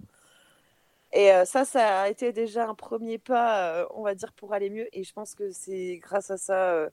[1.12, 4.54] Et euh, ça ça a été déjà un premier pas euh, on va dire pour
[4.54, 4.88] aller mieux.
[4.96, 6.88] Et je pense que c'est grâce à ça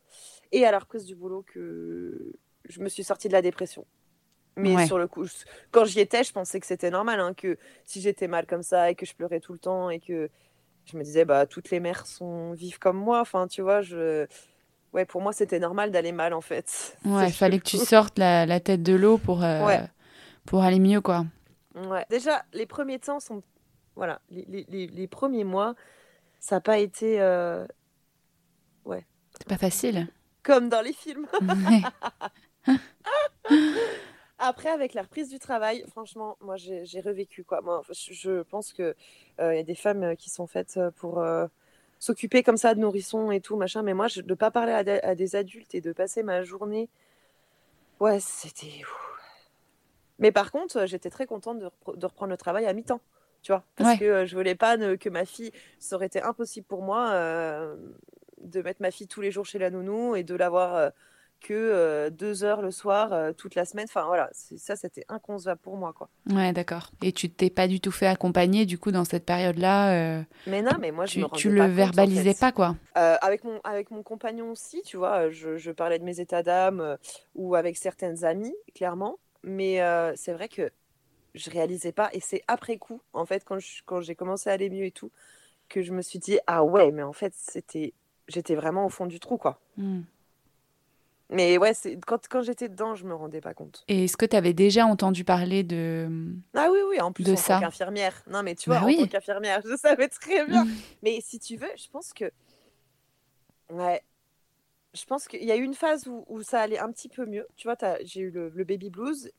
[0.52, 2.34] et à la reprise du boulot que
[2.65, 3.86] je me suis sortie de la dépression
[4.56, 5.26] mais sur le coup
[5.72, 8.92] quand j'y étais je pensais que c'était normal hein, que si j'étais mal comme ça
[8.92, 10.30] et que je pleurais tout le temps et que
[10.86, 14.28] je me disais bah toutes les mères sont vives comme moi enfin tu vois je
[14.94, 16.98] ouais, pour moi, c'était normal d'aller mal en fait.
[17.06, 19.80] Ouais, il fallait que tu sortes la, la tête de l'eau pour, euh,
[20.46, 21.26] pour aller mieux, quoi.
[21.76, 22.06] Ouais.
[22.10, 23.44] Déjà, les premiers temps sont.
[23.96, 25.76] Voilà, les, les, les premiers mois,
[26.39, 27.20] ça n'a pas été.
[27.20, 27.66] Euh...
[28.86, 29.06] Ouais.
[29.38, 30.08] C'est pas facile.
[30.42, 31.28] Comme dans les films.
[34.45, 37.62] Après, avec la reprise du travail, franchement, moi, j'ai revécu, quoi.
[37.62, 38.93] Moi, je, pense qu'il
[39.39, 41.47] euh, il y a des femmes qui sont faites pour euh,
[41.97, 43.84] s'occuper comme ça de nourrissons et tout, machin.
[43.84, 46.89] Mais moi, je, de pas parler à, des adultes et de passer ma journée,
[48.01, 48.82] ouais, c'était.
[50.19, 52.99] Mais par contre, j'étais très contente de, reprendre le travail à mi-temps,
[53.43, 56.67] tu vois, parce que euh, je voulais pas que ma fille, ça aurait été impossible
[56.67, 57.77] pour moi euh,
[58.41, 60.91] de mettre ma fille tous les jours chez la nounou et de l'avoir.
[61.43, 63.86] Que euh, deux heures le soir euh, toute la semaine.
[63.89, 66.10] Enfin voilà, ça c'était inconcevable pour moi quoi.
[66.29, 66.89] Ouais, d'accord.
[67.01, 70.19] Et tu t'es pas du tout fait accompagner du coup dans cette période-là.
[70.19, 72.77] Euh, mais non, mais moi je tu, me tu le verbalisais pas quoi.
[72.95, 76.97] avec mon avec mon compagnon aussi, tu vois, je, je parlais de mes états d'âme
[77.36, 79.82] ou avec certaines amies clairement, mais
[80.15, 80.71] c'est vrai que
[81.36, 84.69] je réalisais pas et c'est après coup en fait quand quand j'ai commencé à aller
[84.69, 85.12] mieux et tout
[85.67, 87.93] que je me suis dit ah ouais mais en fait c'était
[88.27, 89.60] j'étais vraiment au fond du trou quoi.
[89.77, 90.01] Hmm.
[91.34, 91.74] Mais ouais,
[92.06, 93.84] quand, quand j'étais dedans, je me rendais pas compte.
[93.88, 96.08] Et est-ce que tu avais déjà entendu parler de
[96.54, 98.24] Ah oui, oui, en plus de en tant qu'infirmière.
[98.30, 100.65] Non, mais tu vois, bah en tant qu'infirmière, je savais très bien.
[101.04, 102.32] mais si tu veux, je pense que...
[103.72, 104.04] Ouais.
[104.93, 107.26] Je pense qu'il y a eu une phase où, où, ça allait un petit peu
[107.26, 107.48] mieux.
[107.56, 109.32] Tu vois, j'ai eu le, baby blues.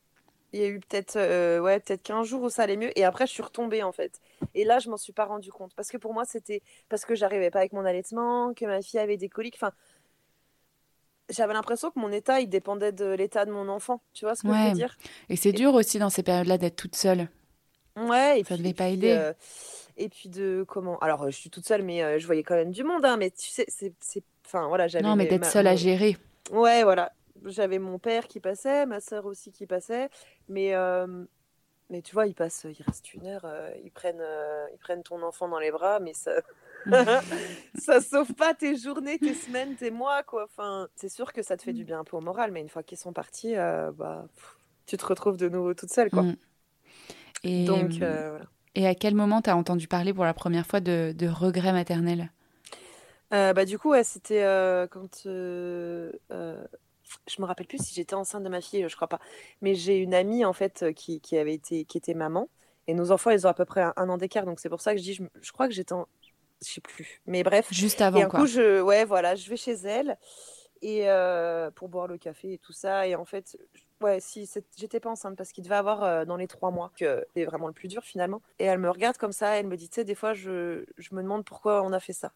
[0.51, 2.97] Il y a eu peut-être euh, ouais, peut 15 jours où ça allait mieux.
[2.99, 4.19] Et après, je suis retombée, en fait.
[4.53, 5.73] Et là, je m'en suis pas rendu compte.
[5.75, 8.99] Parce que pour moi, c'était parce que j'arrivais pas avec mon allaitement, que ma fille
[8.99, 9.55] avait des coliques.
[9.55, 9.71] Enfin,
[11.29, 14.01] j'avais l'impression que mon état, il dépendait de l'état de mon enfant.
[14.13, 14.97] Tu vois ce que je veux dire?
[15.29, 17.27] Et c'est dur aussi dans ces périodes-là d'être toute seule.
[17.97, 19.11] Ouais, et ça ne devait pas aider.
[19.11, 19.33] Euh,
[19.97, 20.99] et puis de comment?
[20.99, 23.05] Alors, euh, je suis toute seule, mais euh, je voyais quand même du monde.
[23.05, 23.93] Hein, mais tu sais, c'est,
[24.45, 25.03] enfin voilà, j'avais.
[25.03, 26.17] Non, mais d'être seule à gérer.
[26.51, 27.11] Ouais, voilà.
[27.45, 30.09] J'avais mon père qui passait, ma soeur aussi qui passait,
[30.49, 30.73] mais
[31.91, 33.45] mais tu vois, ils passent, il reste une heure,
[33.83, 34.23] ils prennent,
[34.73, 36.31] ils prennent ton enfant dans les bras, mais ça,
[37.77, 40.45] ça sauve pas tes journées, tes semaines, tes mois, quoi.
[40.45, 42.69] Enfin, c'est sûr que ça te fait du bien un peu au moral, mais une
[42.69, 44.25] fois qu'ils sont partis, euh, bah,
[44.85, 46.23] tu te retrouves de nouveau toute seule, quoi.
[46.23, 46.35] Mm.
[47.43, 48.45] Et, Donc, euh, voilà.
[48.75, 51.71] Et à quel moment tu as entendu parler pour la première fois de, de regret
[51.71, 52.31] maternel
[53.33, 54.43] euh, bah, Du coup, ouais, c'était
[54.91, 55.21] quand.
[55.23, 59.19] je me rappelle plus si j'étais enceinte de ma fille, je crois pas.
[59.61, 62.49] Mais j'ai une amie, en fait, qui, qui, avait été, qui était maman.
[62.87, 64.45] Et nos enfants, ils ont à peu près un, an d'écart.
[64.45, 66.07] Donc, c'est pour ça que je dis, je, je crois que j'étais en,
[66.63, 67.21] je sais plus.
[67.25, 67.67] Mais bref.
[67.71, 68.19] Juste avant.
[68.19, 70.17] Et un coup, je, ouais, voilà, je vais chez elle
[70.81, 73.07] et euh, pour boire le café et tout ça.
[73.07, 73.57] Et en fait,
[74.01, 77.25] ouais, si j'étais pas enceinte parce qu'il devait avoir euh, dans les trois mois que
[77.35, 78.41] c'est vraiment le plus dur finalement.
[78.59, 81.15] Et elle me regarde comme ça, elle me dit, tu sais, des fois, je, je
[81.15, 82.33] me demande pourquoi on a fait ça.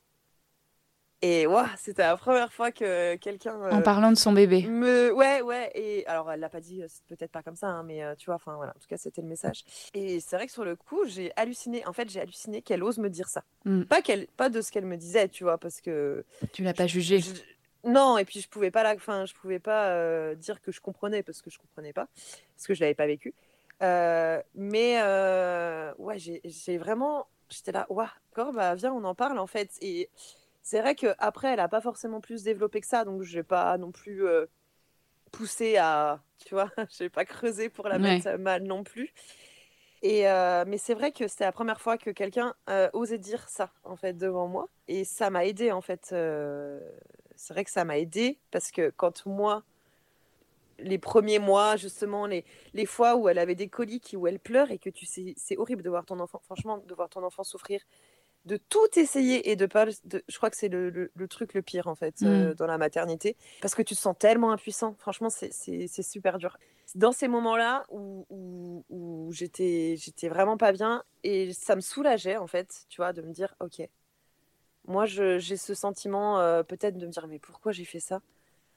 [1.21, 3.59] Et ouais, c'était la première fois que quelqu'un.
[3.71, 4.65] en parlant de son bébé.
[4.67, 5.11] Me...
[5.11, 5.69] Ouais, ouais.
[5.75, 8.55] Et alors, elle l'a pas dit, peut-être pas comme ça, hein, mais tu vois, enfin
[8.55, 9.63] voilà, en tout cas, c'était le message.
[9.93, 11.85] Et c'est vrai que sur le coup, j'ai halluciné.
[11.85, 13.43] En fait, j'ai halluciné qu'elle ose me dire ça.
[13.65, 13.83] Hmm.
[13.83, 14.27] Pas, qu'elle...
[14.27, 16.23] pas de ce qu'elle me disait, tu vois, parce que.
[16.53, 17.19] Tu l'as pas jugé.
[17.83, 18.95] Non, et puis je pouvais pas, la...
[18.95, 22.07] enfin, je pouvais pas dire que je comprenais parce que je comprenais pas,
[22.55, 23.33] parce que je l'avais pas vécu.
[23.81, 27.27] Euh, mais euh, ouais, j'ai, vraiment.
[27.49, 29.71] J'étais là, ouais, d'accord, bah viens, on en parle en fait.
[29.81, 30.09] Et
[30.69, 33.75] c'est vrai qu'après, elle n'a pas forcément plus développé que ça, donc je n'ai pas
[33.79, 34.45] non plus euh,
[35.31, 39.11] poussé à, tu vois, je n'ai pas creusé pour la mettre mal non plus.
[40.03, 43.49] Et euh, mais c'est vrai que c'était la première fois que quelqu'un euh, osait dire
[43.49, 44.69] ça, en fait, devant moi.
[44.87, 46.05] Et ça m'a aidé, en fait.
[47.35, 49.63] c'est vrai que ça m'a aidé parce que quand moi,
[50.77, 54.69] les premiers mois, justement, les, les fois où elle avait des coliques, où elle pleure
[54.69, 57.43] et que tu sais, c'est horrible de voir ton enfant, franchement, de voir ton enfant
[57.43, 57.81] souffrir
[58.45, 59.85] de tout essayer et de pas.
[59.85, 62.53] De, je crois que c'est le, le, truc le pire en fait euh, mm.
[62.55, 64.95] dans la maternité parce que tu te sens tellement impuissant.
[64.99, 66.57] Franchement, c'est super dur.
[66.95, 72.47] Dans ces moments-là où, où, où j'étais vraiment pas bien et ça me soulageait en
[72.47, 73.87] fait, tu vois, de me dire ok,
[74.87, 78.21] moi j'ai ce sentiment euh, peut-être de me dire mais pourquoi j'ai fait ça,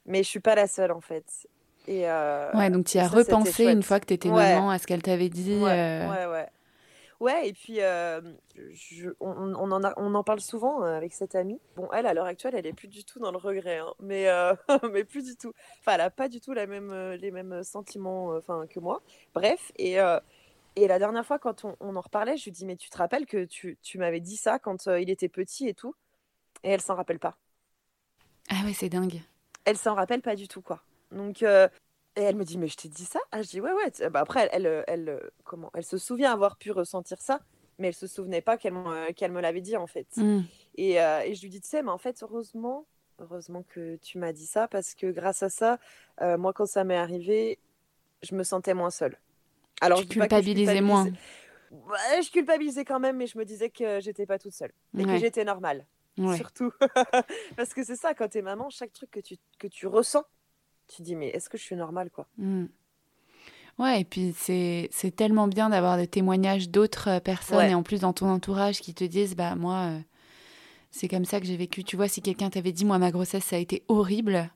[0.04, 1.24] mais je suis pas la seule en fait.
[1.88, 4.86] Et euh, ouais, donc tu as repensé une fois que tu étais maman à ce
[4.86, 5.54] qu'elle t'avait dit.
[5.54, 6.26] ouais, ouais.
[6.26, 6.48] Ouais,
[7.30, 8.20] et puis euh,
[9.20, 11.60] on, en on en parle souvent euh, avec cette amie.
[11.76, 14.28] Bon, elle, à l'heure actuelle, elle est plus du tout dans le regret, hein, mais,
[14.28, 14.54] euh,
[14.92, 15.52] mais plus du tout.
[15.80, 19.02] Enfin, elle n'a pas du tout la même, les mêmes sentiments enfin, que moi.
[19.34, 19.96] Bref, et,
[20.76, 23.26] et la dernière fois, quand on, en reparlait, je lui dis Mais tu te rappelles
[23.26, 25.94] que tu, tu m'avais dit ça quand il était petit et tout?
[26.64, 27.36] Et elle s'en rappelle pas.
[28.50, 29.20] Ah ouais, c'est dingue.
[29.64, 30.82] Elle s'en rappelle pas du tout, quoi.
[31.10, 31.44] Donc,
[32.16, 33.20] et elle me dit, mais je t'ai dit ça?
[33.30, 34.10] Ah, je dis, ouais, ouais.
[34.10, 37.40] Bah, après, elle, elle, elle, comment elle se souvient avoir pu ressentir ça,
[37.78, 40.08] mais elle se souvenait pas qu'elle, me l'avait dit, en fait.
[40.16, 40.40] Mm.
[40.76, 42.86] Et, euh, et, je lui dis, tu sais, mais en fait, heureusement,
[43.18, 45.78] heureusement que tu m'as dit ça, parce que grâce à ça,
[46.20, 47.58] euh, moi, quand ça m'est arrivé,
[48.22, 49.18] je me sentais moins seule.
[49.80, 51.06] Alors, je culpabilisais moins.
[51.70, 55.16] je culpabilisais quand même, mais je me disais que j'étais pas toute seule et que
[55.16, 55.86] j'étais normale.
[56.36, 56.72] Surtout.
[57.56, 60.24] parce que c'est ça, quand t'es maman, chaque truc que tu, que tu ressens,
[60.92, 62.26] tu dis, mais est-ce que je suis normale, quoi?
[62.38, 62.66] Mmh.
[63.78, 68.00] Ouais, et puis c'est tellement bien d'avoir des témoignages d'autres euh, personnes et en plus
[68.00, 69.98] dans ton entourage qui te disent, bah moi, euh,
[70.90, 71.82] c'est comme ça que j'ai vécu.
[71.82, 74.50] Tu vois, si quelqu'un t'avait dit, moi, ma grossesse, ça a été horrible,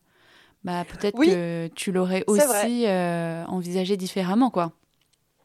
[0.64, 4.72] bah peut-être que tu l'aurais aussi euh, envisagé différemment, quoi.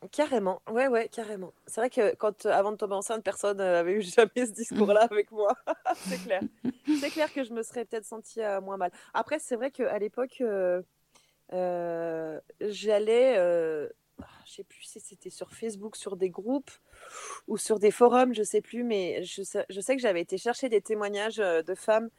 [0.10, 1.54] Carrément, ouais, ouais, carrément.
[1.68, 5.02] C'est vrai que quand, euh, avant de tomber enceinte, personne n'avait eu jamais ce discours-là
[5.02, 5.56] avec moi.
[5.96, 6.42] c'est clair.
[7.00, 8.92] C'est clair que je me serais peut-être sentie euh, moins mal.
[9.14, 10.82] Après, c'est vrai qu'à l'époque, euh,
[12.60, 16.72] j'allais, ah, je sais plus si c'était sur Facebook, sur des groupes
[17.48, 20.70] ou sur des forums, je sais plus, mais je je sais que j'avais été chercher
[20.70, 22.10] des témoignages de femmes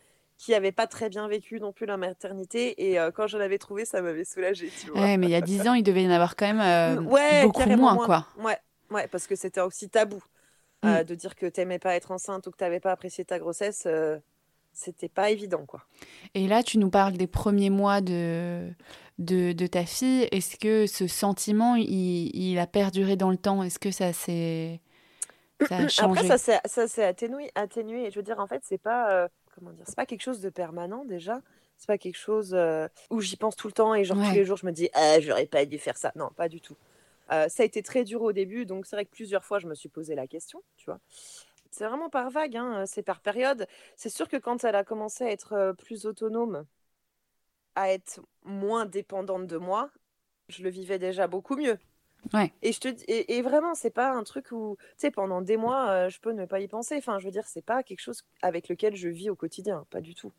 [0.43, 2.89] qui n'avait pas très bien vécu non plus la maternité.
[2.91, 4.73] Et euh, quand j'en avais trouvé, ça m'avait soulagée.
[4.81, 6.61] Tu Ouais, mais il y a dix ans, il devait y en avoir quand même
[6.61, 8.27] euh, beaucoup moins, quoi.
[8.39, 8.59] Ouais,
[8.91, 10.21] ouais, parce que c'était aussi tabou
[10.85, 11.05] euh, mm.
[11.05, 13.39] de dire que tu n'aimais pas être enceinte ou que tu n'avais pas apprécié ta
[13.39, 13.87] grossesse.
[14.73, 15.85] c'était pas évident, quoi.
[16.35, 18.69] Et là, tu nous parles des premiers mois de,
[19.21, 20.27] de, de ta fille.
[20.33, 23.63] Est-ce que ce sentiment, il, il, a perduré dans le temps?
[23.63, 24.81] Est-ce que ça s'est
[25.69, 26.29] ça a changé?
[26.29, 28.11] Après, ça s'est atténué, atténué.
[28.11, 31.05] Je veux dire, en fait, c'est pas comment dire, c'est pas quelque chose de permanent
[31.05, 31.41] déjà.
[31.79, 34.45] C'est pas quelque chose euh, où j'y pense tout le temps et genre tous les
[34.45, 36.13] jours je me dis ah j'aurais pas dû faire ça.
[36.15, 36.77] Non, pas du tout.
[37.31, 39.67] Euh, ça a été très dur au début, donc c'est vrai que plusieurs fois je
[39.67, 41.01] me suis posé la question, tu vois.
[41.71, 43.67] C'est vraiment par vague, hein, c'est par période.
[43.97, 46.67] C'est sûr que quand elle a commencé à être euh, plus autonome,
[47.75, 49.91] à être moins dépendante de moi,
[50.49, 51.79] je le vivais déjà beaucoup mieux.
[52.63, 55.57] Et je te et, et vraiment, c'est pas un truc où, tu sais, pendant des
[55.57, 56.97] mois, euh, je peux ne pas y penser.
[56.97, 60.01] Enfin, je veux dire, c'est pas quelque chose avec lequel je vis au quotidien, pas
[60.01, 60.33] du tout.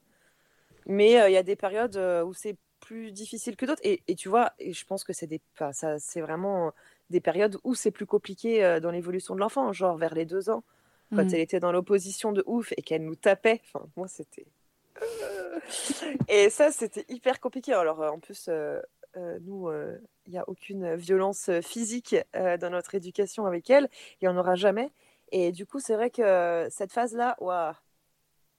[0.85, 3.81] Mais euh, il y a des périodes euh, où c'est plus difficile que d'autres.
[3.83, 5.41] Et, et, tu vois, et je pense que c'est des,
[5.71, 6.73] ça, c'est vraiment
[7.09, 10.63] des périodes où c'est plus compliqué dans l'évolution de l'enfant, genre vers les deux ans.
[11.11, 11.33] quand mmh.
[11.33, 13.61] elle était dans l'opposition de ouf et qu'elle nous tapait.
[13.65, 14.45] Enfin, moi, c'était.
[16.27, 17.71] et ça, c'était hyper compliqué.
[17.73, 18.49] Alors, en plus,
[19.15, 19.71] nous,
[20.25, 23.89] il n'y a aucune violence physique dans notre éducation avec elle.
[24.21, 24.91] Il n'y en aura jamais.
[25.31, 27.73] Et du coup, c'est vrai que cette phase-là, waouh.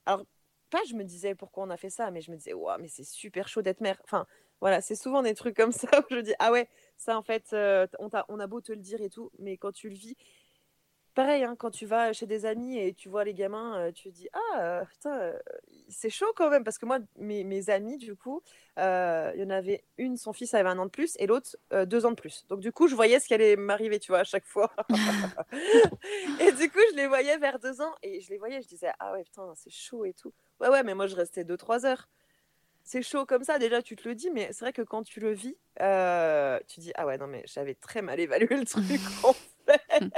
[0.06, 0.22] Alors,
[0.70, 2.88] pas je me disais pourquoi on a fait ça, mais je me disais, waouh, mais
[2.88, 4.00] c'est super chaud d'être mère.
[4.04, 4.26] Enfin,
[4.60, 7.54] voilà, c'est souvent des trucs comme ça où je dis, ah ouais, ça en fait,
[7.98, 10.16] on a beau te le dire et tout, mais quand tu le vis,
[11.14, 14.10] pareil, hein, quand tu vas chez des amis et tu vois les gamins, euh, tu
[14.10, 15.38] te dis Ah, euh, putain, euh,
[15.88, 16.64] c'est chaud quand même.
[16.64, 18.42] Parce que moi, mes, mes amis, du coup,
[18.76, 22.04] il y en avait une, son fils avait un an de plus et l'autre, deux
[22.04, 22.44] ans de plus.
[22.48, 24.70] Donc, du coup, je voyais ce qui allait m'arriver, tu vois, à chaque fois.
[26.40, 28.90] et du coup, je les voyais vers deux ans et je les voyais, je disais
[28.98, 30.32] Ah ouais, putain, c'est chaud et tout.
[30.60, 32.08] Ouais, ouais, mais moi, je restais deux, trois heures.
[32.86, 35.20] C'est chaud comme ça, déjà, tu te le dis, mais c'est vrai que quand tu
[35.20, 35.56] le vis,
[36.68, 38.84] tu dis Ah ouais, non, mais j'avais très mal évalué le truc,
[39.22, 40.12] en fait.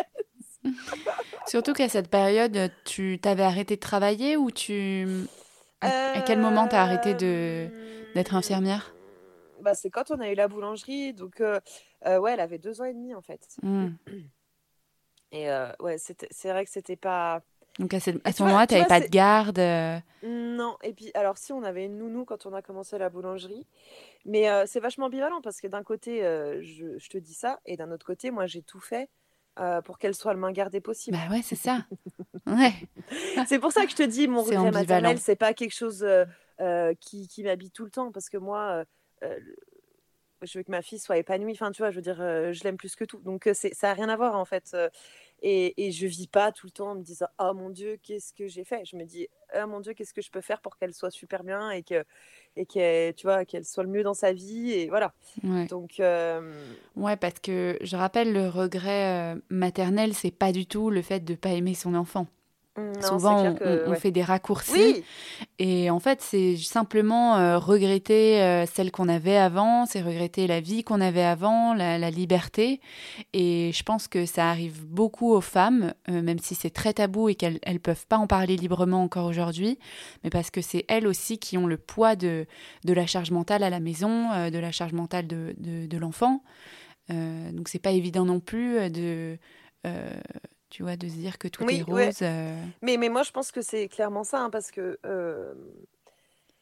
[1.46, 5.06] Surtout qu'à cette période, tu t'avais arrêté de travailler ou tu...
[5.80, 7.68] À, quel moment tu as arrêté de,
[8.14, 8.94] d'être euh, infirmière?
[9.60, 11.12] Bah, C'est quand on a eu la boulangerie.
[11.12, 11.60] Donc, euh,
[12.06, 13.46] euh, ouais, elle avait deux ans et demi en fait.
[13.62, 13.90] Hmm.
[15.32, 15.48] Et
[15.80, 17.42] ouais, c'est vrai que c'était pas.
[17.78, 19.58] Donc à, ce moment-là, tu n'avais pas de garde
[20.22, 23.66] Non, et puis alors si on avait une nounou quand on a commencé la boulangerie,
[24.24, 27.90] mais c'est vachement ambivalent parce que d'un côté, je, je, te dis ça, et d'un
[27.90, 29.10] autre côté, moi j'ai tout fait
[29.58, 31.16] euh, pour qu'elle soit le moins gardée possible.
[31.16, 31.86] Bah ouais, c'est ça.
[32.46, 32.72] ouais.
[33.46, 36.24] c'est pour ça que je te dis, mon regret maternel, c'est pas quelque chose euh,
[36.60, 38.84] euh, qui, qui m'habite tout le temps, parce que moi,
[39.22, 41.52] je veux que ma fille soit épanouie.
[41.52, 43.20] Enfin, tu vois, je veux dire, je l'aime plus que tout.
[43.20, 44.76] Donc, ça n'a rien à voir, en fait.
[45.42, 48.32] Et, et, je vis pas tout le temps en me disant, oh mon Dieu, qu'est-ce
[48.32, 48.84] que j'ai fait?
[48.84, 51.44] Je me dis, oh mon Dieu, qu'est-ce que je peux faire pour qu'elle soit super
[51.44, 52.04] bien et que,
[52.56, 54.72] et qu'elle, tu vois, qu'elle soit le mieux dans sa vie.
[54.72, 55.12] Et voilà.
[55.68, 56.00] Donc,
[56.96, 61.34] ouais, parce que je rappelle, le regret maternel, c'est pas du tout le fait de
[61.34, 62.26] pas aimer son enfant.
[63.00, 65.02] Souvent, on, fait des raccourcis.
[65.58, 70.60] Et en fait, c'est simplement euh, regretter euh, celle qu'on avait avant, c'est regretter la
[70.60, 72.80] vie qu'on avait avant, la, liberté.
[73.32, 77.28] Et je pense que ça arrive beaucoup aux femmes, euh, même si c'est très tabou
[77.28, 79.78] et qu'elles ne peuvent pas en parler librement encore aujourd'hui,
[80.22, 82.46] mais parce que c'est elles aussi qui ont le poids de,
[82.84, 86.42] de la charge mentale à la maison, de la charge mentale de, de, de l'enfant.
[87.08, 89.38] donc, c'est pas évident non plus de
[90.70, 92.18] tu vois, de se dire que tout est rose.
[92.22, 92.64] Euh.
[92.82, 95.54] Mais, mais moi, je pense que c'est clairement ça, hein, parce que euh,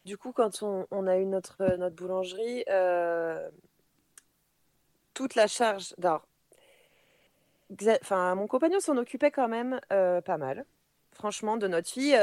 [0.04, 2.64] du coup, quand on, on, a eu notre, euh, notre boulangerie,
[5.14, 5.94] toute la charge.
[8.02, 10.66] enfin, mon compagnon s'en occupait quand même pas mal,
[11.12, 12.18] franchement, de notre fille.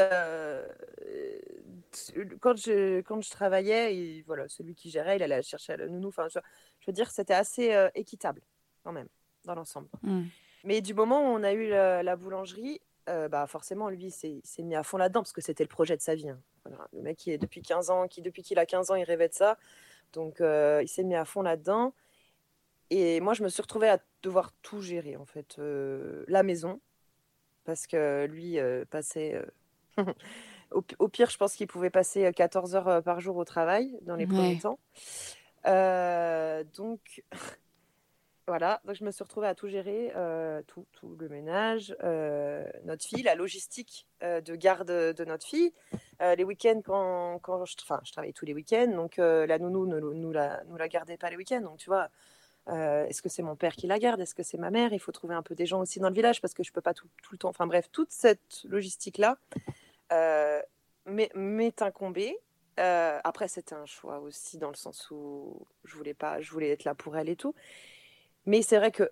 [2.42, 6.10] quand, je, quand je travaillais, et, voilà, celui qui gérait, il allait chercher la nounou.
[6.10, 6.40] Enfin, je,
[6.80, 8.42] je veux dire, c'était assez équitable,
[8.84, 9.08] quand même,
[9.46, 9.88] dans l'ensemble.
[10.04, 10.26] Mmh.
[10.64, 14.76] Mais du moment où on a eu la, boulangerie, euh, bah forcément, lui, s'est mis
[14.76, 16.30] à fond là-dedans parce que c'était le projet de sa vie.
[16.30, 16.40] Hein.
[16.94, 19.30] Le mec qui est depuis 15 ans, qui depuis qu'il a 15 ans, il rêvait
[19.30, 19.58] de ça.
[20.14, 21.94] Donc, euh, il s'est mis à fond là-dedans.
[22.90, 25.58] Et moi, je me suis retrouvée à devoir tout gérer, en fait.
[25.58, 26.80] Euh, la maison,
[27.64, 29.42] parce que lui passait.
[30.72, 34.28] au, pire, je pense qu'il pouvait passer 14 heures par jour au travail dans les
[34.28, 34.80] premiers temps.
[36.76, 37.24] donc.
[38.48, 42.66] Voilà, donc je me suis retrouvée à tout gérer, euh, tout, tout, le ménage, euh,
[42.86, 45.72] notre fille, la logistique euh, de garde de notre fille.
[46.20, 50.00] les week-ends, quand, quand je, enfin, je travaillais tous les week-ends, donc la nounou ne
[50.00, 51.62] nous la, nous la gardait pas les week-ends.
[51.62, 52.10] Donc tu vois,
[52.68, 54.92] est-ce que c'est mon père qui la garde Est-ce que c'est ma mère?
[54.92, 56.82] Il faut trouver un peu des gens aussi dans le village parce que je peux
[56.82, 57.50] pas tout, tout le temps.
[57.50, 59.38] Enfin bref, toute cette logistique-là
[61.06, 62.38] m'est incombée.
[62.78, 66.86] après, c'était un choix aussi dans le sens où je voulais pas, je voulais être
[66.86, 67.54] là pour elle et tout.
[68.46, 69.10] Mais c'est vrai que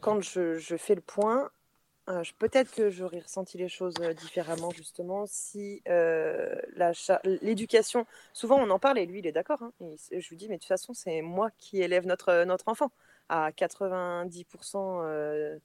[0.00, 1.50] quand je, je fais le point,
[2.08, 6.56] euh, peut-être que j'aurais ressenti les choses euh, différemment, justement, si euh,
[7.42, 8.06] l'éducation.
[8.32, 9.62] Souvent, on en parle et lui, il est d'accord.
[9.62, 9.72] Hein,
[10.10, 12.90] je lui dis, mais de toute façon, c'est moi qui élève notre, notre enfant
[13.28, 15.60] à 90%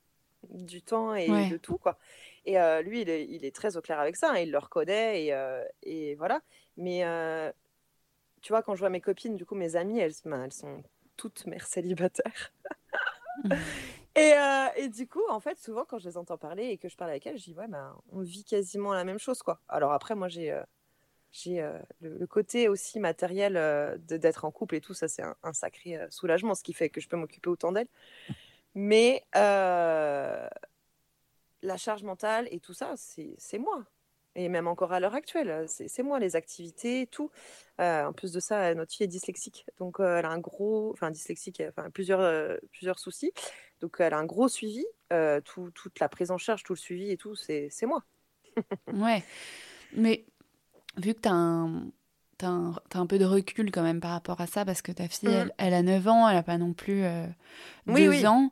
[0.49, 1.79] du temps et de tout.
[1.79, 1.97] quoi.
[2.45, 4.31] Et lui, il est, il est, très au clair avec ça.
[4.31, 6.41] Hein, il le reconnaît et, et voilà.
[6.77, 7.03] Mais
[8.41, 10.83] tu vois, quand je vois mes copines, du coup, mes amies, elles, ben, elles sont
[11.17, 12.54] toutes mères célibataires.
[14.15, 16.89] et, euh, et, du coup, en fait, souvent, quand je les entends parler et que
[16.89, 19.60] je parle avec elles, je dis, ouais, ben, on vit quasiment la même chose, quoi.
[19.67, 20.63] Alors après, moi, j'ai euh,
[21.31, 23.54] j'ai euh, le, côté aussi matériel
[24.08, 27.10] d'être en couple et tout, ça, c'est un, sacré soulagement, ce qui fait que je
[27.10, 27.89] peux m'occuper autant d'elles.
[28.75, 30.50] Mais la
[31.77, 33.85] charge mentale et tout ça, c'est moi
[34.38, 37.31] et même encore à l'heure actuelle, c'est moi les activités, tout.
[37.81, 40.92] Euh, en plus de ça, notre fille est dyslexique, donc euh, elle a un gros,
[40.94, 43.31] enfin dyslexique, enfin plusieurs, euh, plusieurs soucis.
[43.81, 44.85] Donc elle a un gros suivi,
[45.44, 48.04] tout, toute la prise en charge, tout le suivi et tout, c'est moi.
[48.94, 49.23] ouais,
[49.94, 50.25] mais
[50.98, 51.92] vu que tu as un,
[52.38, 55.08] T'as un, un, peu de recul quand même par rapport à ça parce que ta
[55.08, 55.52] fille, mmh.
[55.58, 57.25] elle, a 9 ans, elle n'a pas non plus euh,
[57.88, 58.52] 2 ans.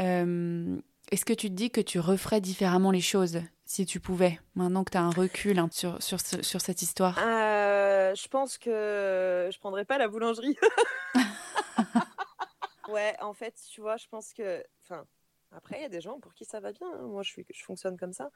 [0.00, 0.78] Euh,
[1.10, 3.42] est-ce que tu te dis que tu referais différemment les choses?
[3.66, 7.18] Si tu pouvais, maintenant que tu as un recul hein, sur, sur, sur, cette histoire
[7.18, 10.56] euh, Je pense que je prendrais pas la boulangerie.
[12.88, 14.64] ouais, en fait, tu vois, je pense que.
[14.84, 15.04] Enfin,
[15.50, 16.86] après, il y a des gens pour qui ça va bien.
[16.94, 17.08] Hein.
[17.08, 18.30] Moi, je, suis, je fonctionne comme ça.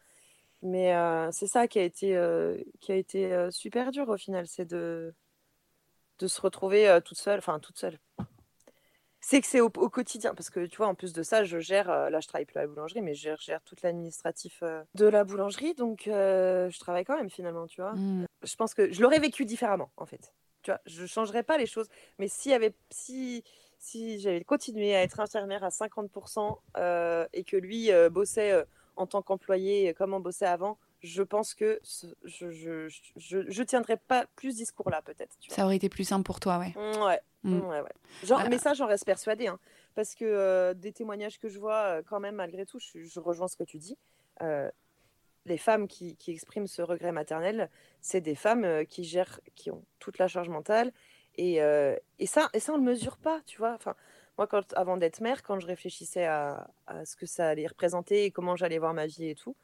[0.62, 4.48] Mais euh, c'est ça qui a été, euh, qui a été super dur au final,
[4.48, 5.14] c'est de,
[6.18, 7.98] de se retrouver toute seule, enfin toute seule.
[9.20, 11.88] C'est que c'est au, quotidien, parce que tu vois, en plus de ça, je gère,
[11.88, 14.62] là je travaille plus à la boulangerie, mais je gère, tout l'administratif
[14.94, 17.92] de la boulangerie, donc je travaille quand même finalement, tu vois.
[17.92, 18.26] Mmh.
[18.42, 20.32] Je pense que je l'aurais vécu différemment, en fait.
[20.62, 23.44] Tu vois, je changerais pas les choses, mais s'il y avait, si,
[23.78, 28.64] si j'avais continué à être infirmière à 50% et que lui bossait
[28.96, 31.80] en tant qu'employé, comme on bossait avant, je pense que
[32.24, 35.36] je, je, je, tiendrais pas plus ce discours-là, peut-être.
[35.48, 36.74] Ça aurait été plus simple pour toi, ouais.
[36.76, 37.54] Mmh, ouais, mmh.
[37.54, 37.92] Mmh, ouais, ouais.
[38.24, 39.46] Genre, Mais ça, j'en reste persuadée.
[39.46, 39.58] Hein,
[39.94, 43.48] parce que euh, des témoignages que je vois, euh, quand même, malgré tout, je, rejoins
[43.48, 43.96] ce que tu dis.
[44.42, 44.70] Euh,
[45.46, 47.70] les femmes qui, qui, expriment ce regret maternel,
[48.00, 50.92] c'est des femmes qui gèrent, qui ont toute la charge mentale.
[51.36, 51.56] Et,
[52.18, 53.72] et, ça, et ça, on ne le mesure pas, tu vois.
[53.72, 53.94] Enfin,
[54.36, 56.68] moi, quand, avant d'être mère, quand je réfléchissais à,
[57.06, 59.56] ce que ça allait représenter et comment j'allais voir ma vie et tout,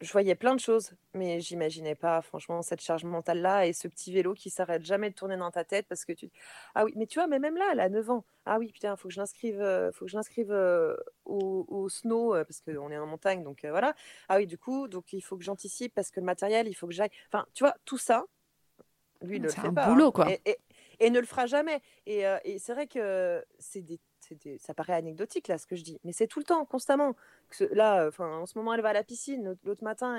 [0.00, 4.12] je voyais plein de choses, mais j'imaginais pas, franchement, cette charge mentale-là et ce petit
[4.12, 6.30] vélo qui s'arrête jamais de tourner dans ta tête parce que tu.
[6.74, 8.24] Ah oui, mais tu vois, mais même là, elle a 9 ans.
[8.44, 12.34] Ah oui, putain, faut que je l'inscrive, euh, faut que je l'inscrive euh, au, snow
[12.34, 13.94] euh, parce qu'on est en montagne, donc voilà.
[14.28, 16.86] Ah oui, du coup, donc il faut que j'anticipe parce que le matériel, il faut
[16.86, 17.10] que j'aille.
[17.32, 18.24] Enfin, tu vois, tout ça,
[19.22, 19.88] lui, il le fait un pas.
[19.88, 20.12] boulot, hein.
[20.12, 20.28] quoi
[21.00, 21.80] et ne le fera jamais.
[22.06, 23.98] Et, et c'est vrai que c'est des,
[24.32, 27.14] des, ça paraît anecdotique là ce que je dis, mais c'est tout le temps, constamment.
[27.72, 29.56] Là, enfin, en ce moment, elle va à la piscine.
[29.64, 30.18] L'autre matin,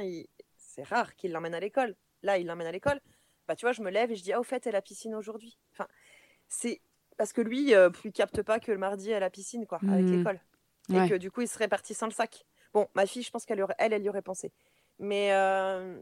[0.57, 1.95] c'est rare qu'il l'emmène à l'école.
[2.21, 2.99] Là, il l'emmène à l'école.
[3.47, 5.15] Bah, tu vois, je me lève et je dis, ah, au fait, elle la piscine
[5.15, 5.57] aujourd'hui.
[5.73, 5.87] Enfin,
[6.47, 6.81] c'est
[7.17, 10.05] parce que lui, euh, il capte pas que le mardi, elle la piscine, quoi, avec
[10.05, 10.17] mmh.
[10.17, 10.39] l'école.
[10.89, 12.45] Et que du coup, il serait parti sans le sac.
[12.73, 14.51] Bon, ma fille, je pense qu'elle elle, elle y aurait pensé.
[14.99, 15.99] Mais, euh,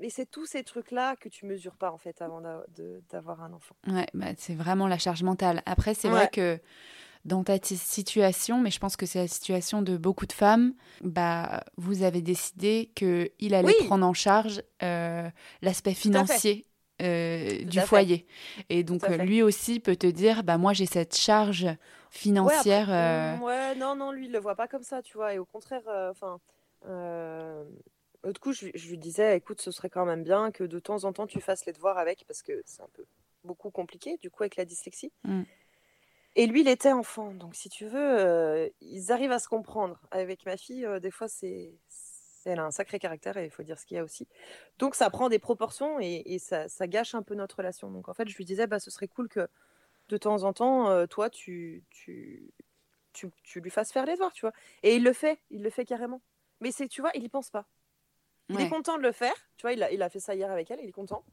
[0.00, 2.42] et c'est tous ces trucs-là que tu mesures pas en fait avant
[3.08, 3.76] d'avoir un enfant.
[3.86, 5.62] Ouais, bah, c'est vraiment la charge mentale.
[5.64, 6.60] Après, c'est vrai que
[7.26, 11.64] dans ta situation, mais je pense que c'est la situation de beaucoup de femmes, bah,
[11.76, 15.28] vous avez décidé qu'il allait prendre en charge euh,
[15.60, 16.66] l'aspect financier
[17.02, 18.26] euh, du foyer.
[18.68, 21.66] Et donc, lui aussi peut te dire, bah, moi, j'ai cette charge
[22.10, 22.88] financière.
[22.88, 25.34] Ouais, ouais, non, non, lui, il le voit pas comme ça, tu vois.
[25.34, 26.38] Et au contraire, euh, enfin
[28.32, 31.12] du coup, je, lui disais, écoute, ce serait quand même bien que de temps en
[31.12, 33.04] temps tu fasses les devoirs avec, parce que c'est un peu
[33.44, 35.12] beaucoup compliqué, du coup, avec la dyslexie.
[35.24, 35.42] Mm.
[36.38, 39.98] Et lui, il était enfant, donc si tu veux, euh, ils arrivent à se comprendre.
[40.10, 41.72] Avec ma fille, euh, des fois, c'est,
[42.44, 44.28] elle a un sacré caractère et il faut dire ce qu'il y a aussi.
[44.78, 47.90] Donc ça prend des proportions et, ça, gâche un peu notre relation.
[47.90, 49.48] Donc en fait, je lui disais, bah, ce serait cool que
[50.10, 52.52] de temps en temps, euh, toi, tu, tu,
[53.14, 54.52] tu, tu, lui fasses faire les devoirs, tu vois.
[54.82, 56.20] Et il le fait, il le fait carrément.
[56.60, 57.66] Mais c'est, tu vois, il y pense pas.
[58.50, 59.34] Il est content de le faire.
[59.56, 61.24] Tu vois, il a, il a fait ça hier avec elle, il est content.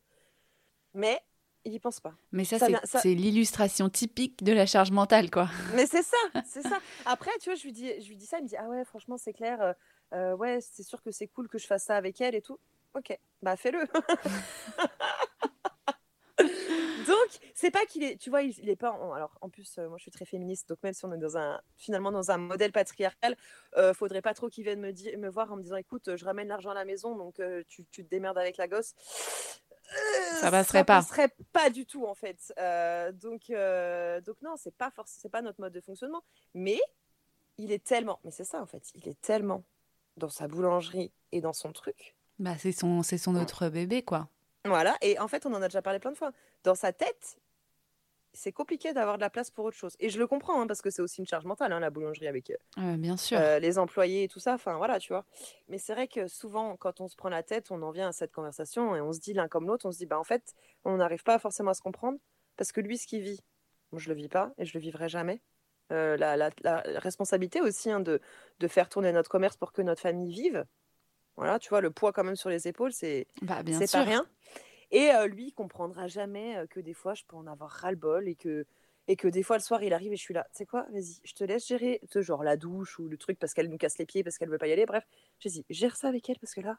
[0.94, 1.22] Mais
[1.66, 2.14] il n'y pense pas.
[2.32, 5.50] Mais ça, c'est l'illustration typique de la charge mentale, quoi.
[5.76, 6.80] Mais c'est ça, c'est ça.
[7.06, 8.84] Après, tu vois, je lui dis, je lui dis ça, il me dit, ah ouais,
[8.86, 9.74] franchement, c'est clair, euh,
[10.14, 12.60] euh, ouais, c'est sûr que c'est cool que je fasse ça avec elle et tout.
[12.94, 13.80] Ok, bah fais-le.
[17.08, 18.90] donc, c'est pas qu'il est, tu vois, il, est pas.
[18.90, 21.38] alors, en plus, euh, moi, je suis très féministe, donc même si on est dans
[21.38, 23.36] un, finalement, dans un modèle patriarcal,
[23.78, 26.26] euh, faudrait pas trop qu'il vienne me dire, me voir en me disant, écoute, je
[26.26, 28.94] ramène l'argent à la maison, donc euh, tu, tu, te démerdes avec la gosse.
[30.42, 31.02] Ça passerait pas.
[31.02, 32.54] Ça passerait pas du tout, en fait.
[33.22, 33.52] donc,
[34.26, 36.24] donc non, c'est pas forcément, c'est pas notre mode de fonctionnement,
[36.54, 36.80] mais
[37.58, 39.64] il est tellement, mais c'est ça, en fait, il est tellement
[40.18, 42.16] dans sa boulangerie et dans son truc.
[42.40, 44.28] Bah, c'est son, c'est son autre bébé, quoi.
[44.66, 46.32] Voilà, et en fait, on en a déjà parlé plein de fois.
[46.64, 47.38] Dans sa tête,
[48.34, 49.96] c'est compliqué d'avoir de la place pour autre chose.
[50.00, 52.28] Et je le comprends, hein, parce que c'est aussi une charge mentale, hein, la boulangerie
[52.28, 53.38] avec euh, bien sûr.
[53.40, 54.54] Euh, les employés et tout ça.
[54.56, 55.26] Enfin, voilà, tu vois.
[55.70, 58.12] Mais c'est vrai que souvent, quand on se prend la tête, on en vient à
[58.12, 60.56] cette conversation et on se dit l'un comme l'autre, on se dit, bah en fait,
[60.84, 62.18] on n'arrive pas forcément à se comprendre,
[62.58, 63.40] parce que lui, ce qu'il vit,
[63.92, 65.42] moi, je le vis pas et je le vivrai jamais.
[65.92, 66.50] Euh, la,
[67.00, 68.20] responsabilité aussi hein, de,
[68.60, 70.66] de faire tourner notre commerce pour que notre famille vive,
[71.36, 74.26] voilà, tu vois, le poids quand même sur les épaules, c'est bah, c'est pas rien.
[74.94, 78.66] Et lui, comprendra jamais que des fois, je peux en avoir ras-le-bol et que,
[79.28, 80.46] des fois, le soir, il arrive et je suis là.
[80.52, 83.40] Tu sais quoi, vas-y, je te laisse gérer, ce genre la douche ou le truc
[83.40, 84.86] parce qu'elle nous casse les pieds, parce qu'elle veut pas y aller.
[84.86, 85.04] Bref,
[85.40, 86.78] je dis, gère ça avec elle parce que là,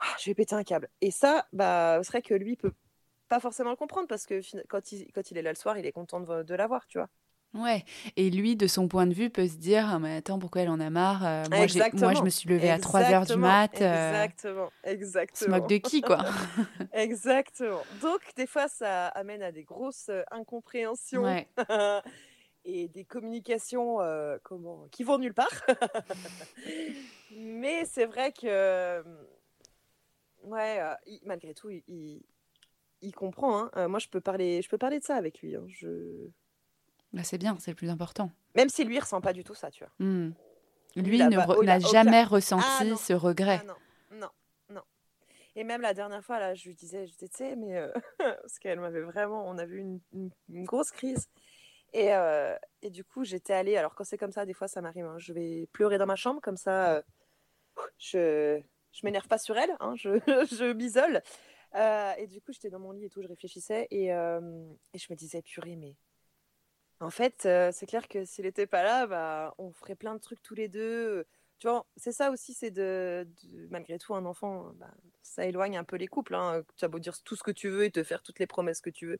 [0.00, 0.88] ah, je vais péter un câble.
[1.00, 2.72] Et ça, bah, ce serait que lui peut
[3.28, 5.86] pas forcément le comprendre parce que quand il, quand il est là le soir, il
[5.86, 7.08] est content de, de l'avoir, tu vois.
[7.54, 7.84] Ouais,
[8.16, 10.70] et lui, de son point de vue, peut se dire ah, mais Attends, pourquoi elle
[10.70, 13.74] en a marre euh, moi, moi, je me suis levée à 3 heures du mat.
[13.74, 15.56] Exactement, exactement.
[15.56, 16.18] Se moque de qui, quoi
[16.92, 17.82] Exactement.
[18.02, 21.44] Donc, des fois, ça amène à des grosses incompréhensions.
[22.66, 23.98] et des communications
[24.42, 25.62] comment, qui vont nulle part.
[27.36, 29.04] Mais c'est vrai que,
[30.44, 30.80] ouais,
[31.24, 32.22] malgré tout, il,
[33.04, 33.58] il comprend.
[33.58, 33.70] Hein.
[33.76, 35.54] Euh, moi, je peux, parler, je peux parler de ça avec lui.
[35.54, 35.64] Hein.
[35.68, 36.28] Je...
[37.14, 38.30] Bah, c'est bien, c'est le plus important.
[38.56, 39.92] Même si lui, il ressent pas du tout ça, tu vois.
[40.04, 40.32] Hmm.
[40.96, 43.60] Lui, n'a jamais ressenti ah, ce regret.
[43.62, 44.28] Ah, non, non,
[44.70, 44.82] non.
[45.54, 47.76] Et même la dernière fois, là, je lui disais, je disais, tu sais, mais...
[47.76, 49.48] Euh, parce qu'elle m'avait vraiment...
[49.48, 51.28] On avait eu une, une, grosse crise.
[51.92, 53.76] Et, euh, et du coup, j'étais allée...
[53.76, 55.06] Alors, quand c'est comme ça, des fois, ça m'arrive.
[55.06, 55.18] Hein.
[55.18, 57.02] Je vais pleurer dans ma chambre, comme ça,
[57.98, 58.60] je...
[58.92, 60.10] Je m'énerve pas sur elle, hein, je,
[60.56, 61.20] je m'isole.
[61.74, 64.40] Euh, et du coup, j'étais dans mon lit et tout, je réfléchissais et, euh,
[64.92, 65.96] et je me disais, purée, mais
[67.00, 70.42] en fait, c'est clair que s'il n'était pas là, bah, on ferait plein de trucs
[70.42, 71.26] tous les deux.
[71.58, 73.26] Tu vois, c'est ça aussi, c'est de,
[73.70, 74.90] malgré tout, un enfant, bah,
[75.22, 76.34] ça éloigne un peu les couples.
[76.34, 76.62] Hein.
[76.76, 78.80] Tu as beau dire tout ce que tu veux et te faire toutes les promesses
[78.80, 79.18] que tu veux.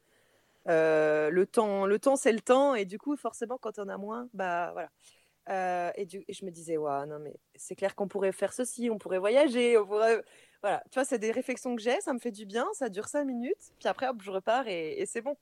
[0.66, 4.28] le temps, le temps c'est le temps, et du coup, forcément, quand on a moins,
[4.34, 5.92] bah voilà.
[5.96, 9.18] et, je me disais, ouais, non, mais c'est clair qu'on pourrait faire ceci, on pourrait
[9.18, 10.22] voyager, on pourrait
[10.64, 13.06] voilà, tu vois, c'est des réflexions que j'ai, ça me fait du bien, ça dure
[13.06, 15.36] cinq minutes, puis après, hop, je repars et, c'est bon.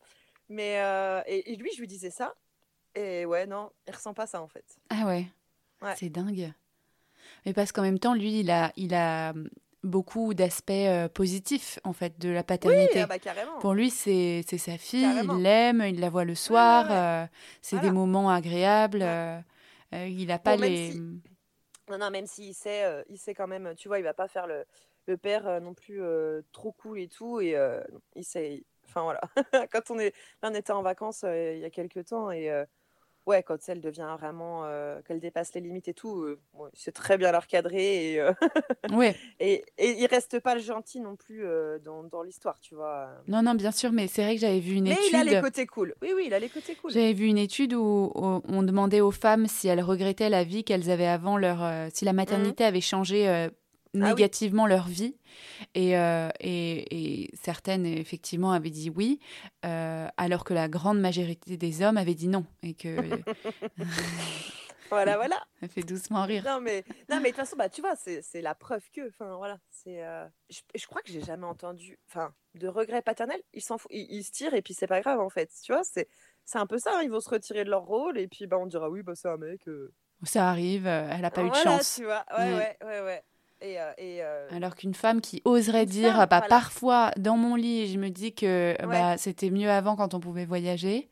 [0.52, 2.34] Mais euh, et, lui, je lui disais ça,
[2.94, 4.76] et ouais, non, il ressent pas ça en fait.
[4.90, 5.26] Ah ouais,
[5.96, 6.52] c'est dingue.
[7.46, 9.48] Mais parce qu'en même temps, lui, il a, il a hum,
[9.82, 12.96] beaucoup d'aspects euh, positifs en fait de la paternité.
[12.96, 13.58] Oui, ah bah, carrément.
[13.60, 17.26] Pour lui, c'est sa fille, il l'aime, il la voit le soir, euh,
[17.62, 19.06] c'est des moments agréables.
[19.92, 20.92] il n'a pas les.
[21.88, 24.46] Non, non, même s'il sait, il sait quand même, tu vois, il va pas faire
[24.46, 24.66] le,
[25.06, 26.02] le père non plus
[26.52, 27.40] trop cool et tout.
[27.40, 27.56] Et
[28.16, 28.64] il sait.
[28.94, 29.20] Enfin voilà.
[29.72, 30.14] quand on est.
[30.42, 32.50] Là, on était en vacances il y a quelques temps et
[33.26, 34.66] ouais, quand elle devient vraiment,
[35.06, 36.26] qu'elle dépasse les limites et tout,
[36.74, 38.22] c'est très bien la recadrer et,
[38.92, 39.16] ouais.
[39.40, 41.44] et, et il reste pas le gentil non plus
[41.84, 43.08] dans, dans l'histoire, tu vois.
[43.28, 45.02] Non, non, bien sûr, mais c'est vrai que j'avais vu une étude.
[45.12, 45.94] Mais il a les côtés cool.
[46.02, 46.90] Oui, oui, il a les côtés cool.
[46.90, 50.90] J'avais vu une étude où, on demandait aux femmes si elles regrettaient la vie qu'elles
[50.90, 52.66] avaient avant leur, si la maternité mmh.
[52.66, 53.48] avait changé
[53.94, 55.16] ah négativement leur vie.
[55.74, 59.20] Et, euh, et, et, certaines, effectivement, avaient dit oui,
[59.64, 62.46] euh, alors que la grande majorité des hommes avaient dit non.
[62.62, 62.96] Et que.
[64.90, 65.42] voilà, voilà.
[65.60, 66.42] Ça fait doucement rire.
[66.44, 69.08] Non, mais non, mais de toute façon, bah, tu vois, c'est la preuve que.
[69.08, 69.58] Enfin, voilà.
[69.70, 73.40] c'est euh, je, je, crois que j'ai jamais entendu enfin, de regret paternel.
[73.52, 75.50] Ils s'en ils, ils, se tirent et puis c'est pas grave, en fait.
[75.62, 76.08] Tu vois, c'est
[76.54, 76.92] un peu ça.
[76.96, 77.02] Hein.
[77.02, 79.28] Ils vont se retirer de leur rôle et puis bah, on dira oui, bah, c'est
[79.28, 79.66] un mec.
[80.24, 81.96] Ça arrive, elle n'a pas eu de chance.
[81.96, 83.00] tu vois, ouais, ouais, ouais.
[83.00, 83.24] ouais.
[83.62, 88.08] Euh, euh, Alors qu'une femme qui oserait dire, bah, parfois dans mon lit, je me
[88.08, 91.08] dis que bah, c'était mieux avant quand on pouvait voyager.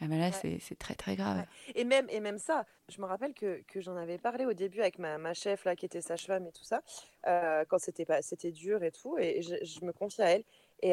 [0.00, 1.46] Ah, là, c'est très très grave.
[1.74, 4.80] Et, même, et même ça, je me rappelle que, que j'en avais parlé au début
[4.80, 6.82] avec ma, ma chef là, qui était sage-femme et tout ça,
[7.26, 10.44] euh, quand c'était dur et tout, et je, me confie à elle.
[10.82, 10.92] Et,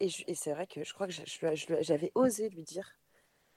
[0.00, 1.12] et, c'est vrai que je crois que
[1.82, 2.96] j'avais osé lui dire.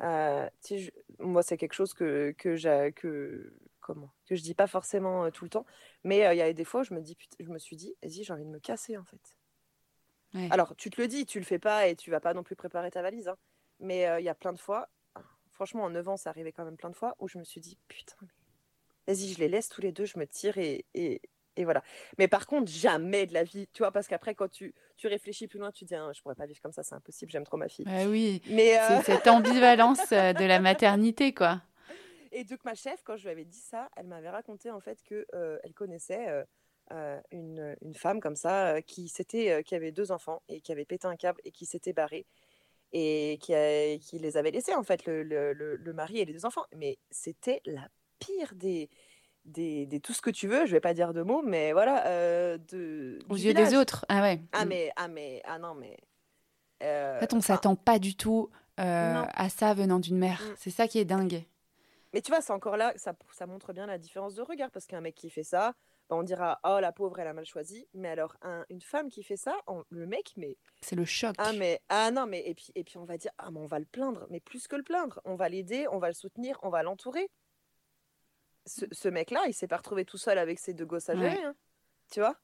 [0.01, 3.53] moi, c'est quelque chose que, que, que,
[3.85, 5.65] comment que je dis pas forcément tout le temps,
[6.03, 8.23] mais il y a des fois où je me dis, je me suis dit, vas-y,
[8.23, 9.37] j'ai envie de me casser en fait.
[10.49, 12.55] Alors tu te le dis, tu le fais pas et tu vas pas non plus
[12.55, 13.37] préparer ta valise, hein,
[13.79, 14.89] mais il y a plein de fois,
[15.51, 17.61] franchement en 9 ans, ça arrivait quand même plein de fois où je me suis
[17.61, 18.17] dit, putain,
[19.07, 21.21] vas-y, je les laisse tous les deux, je me tire et, et,
[21.55, 21.83] et, voilà.
[22.17, 25.47] Mais par contre, jamais de la vie, tu vois, parce qu'après, quand tu, tu réfléchis
[25.47, 27.57] plus loin, tu dis, «Ah, je pourrais pas vivre comme ça, c'est impossible, j'aime trop
[27.57, 27.85] ma fille.
[27.85, 31.61] Bah oui, mais c'est cette ambivalence de la maternité, quoi.
[32.35, 35.01] Et donc ma chef, quand je lui avais dit ça, elle m'avait raconté en fait
[35.03, 36.43] que euh, elle connaissait euh,
[36.91, 40.83] euh, une, une, femme comme ça qui s'était, qui avait deux enfants et qui avait
[40.83, 42.25] pété un câble et qui s'était barrée
[42.91, 43.53] et qui,
[44.01, 46.65] qui les avait laissés en fait le, le, le, mari et les deux enfants.
[46.75, 47.87] Mais c'était la
[48.19, 48.89] pire des,
[49.45, 50.65] des, des, tout ce que tu veux.
[50.65, 52.57] Je vais pas dire de mots, mais voilà.
[52.57, 54.41] de, Aux yeux des autres, ah ouais.
[54.51, 54.67] Ah mm.
[54.67, 55.97] mais ah mais ah non mais.
[56.81, 60.41] en fait, on s'attend pas du tout à ça venant d'une mère.
[60.41, 60.55] Mm.
[60.57, 61.45] C'est ça qui est dingue.
[62.15, 64.87] Mais tu vois, c'est encore là, ça, ça montre bien la différence de regard, parce
[64.87, 65.75] qu'un mec qui fait ça,
[66.09, 68.37] bah, on dira oh la pauvre elle a mal choisi mais alors
[68.69, 69.55] une femme qui fait ça
[69.89, 71.33] le mec mais c'est le choc.
[71.39, 73.65] Ah mais ah non mais et puis et puis on va dire ah mais on
[73.65, 75.19] va le plaindre mais plus que le plaindre.
[75.25, 77.31] On va l'aider on va le soutenir on va l'entourer
[78.67, 81.43] ce, mec là il s'est pas retrouvé tout seul avec ses deux gosses à gérer
[81.43, 81.55] hein,
[82.11, 82.37] tu vois.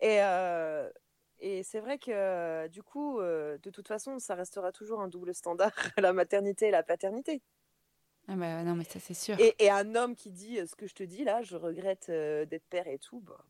[0.00, 0.90] Et euh,
[1.38, 5.34] et c'est vrai que du coup euh, de toute façon ça restera toujours un double
[5.34, 7.42] standard la maternité et la paternité
[8.30, 9.36] ah bah, non, mais ça, c'est sûr.
[9.40, 12.44] Et, un homme qui dit euh, ce que je te dis là, je regrette euh,
[12.44, 13.42] d'être père et tout, bah,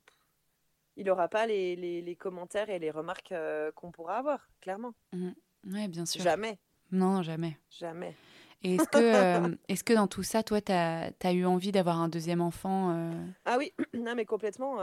[0.95, 4.93] il n'aura pas les, les, commentaires et les remarques euh, qu'on pourra avoir, clairement.
[5.11, 5.31] Mmh.
[5.67, 6.21] Oui, bien sûr.
[6.21, 6.59] Jamais.
[6.91, 7.57] Non, jamais.
[7.69, 8.15] Jamais.
[8.63, 11.99] Et est-ce que, est que dans tout ça, toi, tu as, as, eu envie d'avoir
[11.99, 13.13] un deuxième enfant
[13.43, 14.77] Ah oui, non, mais complètement.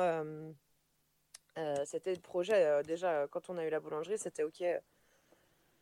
[1.85, 2.83] c'était le projet.
[2.85, 4.63] déjà, quand on a eu la boulangerie, c'était OK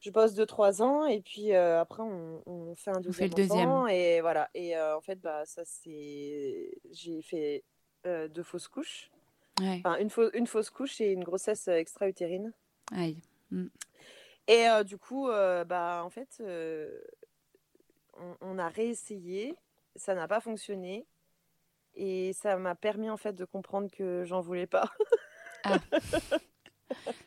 [0.05, 3.35] je bosse 2-3 ans et puis euh, après on, fait un deuxième, on fait le
[3.35, 3.89] deuxième.
[3.89, 7.65] et voilà et euh, en fait bah ça c'est j'ai fait
[8.07, 9.11] euh, deux fausses couches
[9.61, 12.53] enfin, une, une fausse couche et une grossesse extra-utérine
[12.93, 13.17] Aïe.
[13.51, 13.69] Mm.
[14.49, 16.43] et du coup bah en fait
[18.19, 19.57] on, on, a réessayé
[19.97, 21.07] ça n'a pas fonctionné
[21.95, 24.93] et ça m'a permis en fait de comprendre que j'en voulais pas
[25.65, 25.79] ah.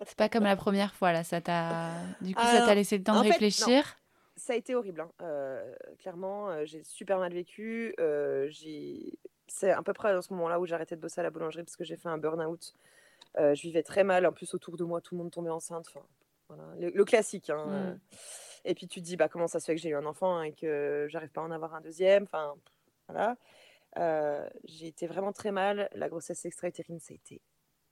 [0.06, 1.24] C'est pas comme la première fois, là.
[1.24, 1.92] Ça t'a...
[2.22, 3.98] Du coup, ça t'a laissé le temps de réfléchir?
[4.38, 5.02] Ça a été horrible.
[5.02, 5.12] Hein.
[5.22, 7.96] Euh, clairement, euh, j'ai super mal vécu.
[8.00, 9.18] Euh, j'ai...
[9.48, 11.64] C'est à peu près dans ce moment-là où j'ai arrêté de bosser à la boulangerie
[11.64, 12.74] parce que j'ai fait un burn-out.
[13.36, 14.26] je vivais très mal.
[14.26, 15.88] En plus, autour de moi, tout le monde tombait enceinte.
[15.88, 16.06] Enfin,
[16.50, 16.64] voilà.
[16.78, 17.50] le, classique.
[17.50, 17.66] Hein.
[17.66, 18.00] Mm.
[18.66, 20.44] Et puis, tu te dis, bah, comment ça se fait que j'ai eu un enfant
[20.44, 22.24] et que j'arrive pas à en avoir un deuxième?
[22.24, 22.54] Enfin,
[23.08, 23.38] voilà.
[24.66, 25.90] j'ai été vraiment très mal.
[25.96, 27.42] La grossesse extra-utérine, ça a été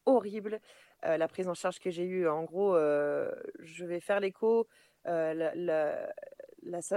[0.05, 0.59] horrible.
[1.05, 4.67] Euh, la prise en charge que j'ai eue, en gros, euh, je vais faire l'écho.
[5.07, 6.09] Euh, la,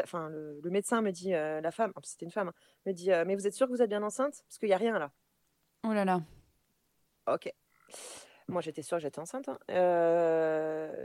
[0.03, 2.55] enfin, le, médecin me dit, la femme, c'était une femme, hein,
[2.87, 4.43] me dit Mais vous êtes sûr que vous êtes bien enceinte?
[4.49, 5.13] Parce qu'il n'y a rien là.
[5.87, 6.23] Oh là là.
[7.27, 7.53] Ok.
[8.49, 9.49] Moi, j'étais sûre que j'étais enceinte.
[9.49, 9.59] Hein.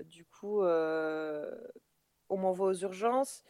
[0.06, 3.44] du coup, on m'envoie aux urgences.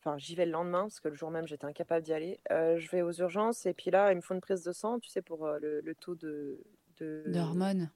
[0.00, 2.40] Enfin, j'y vais le lendemain parce que le jour même, j'étais incapable d'y aller.
[2.50, 5.08] je vais aux urgences et puis là, ils me font une prise de sang, tu
[5.08, 6.64] sais, pour le, taux de.
[7.00, 7.92] D'hormones.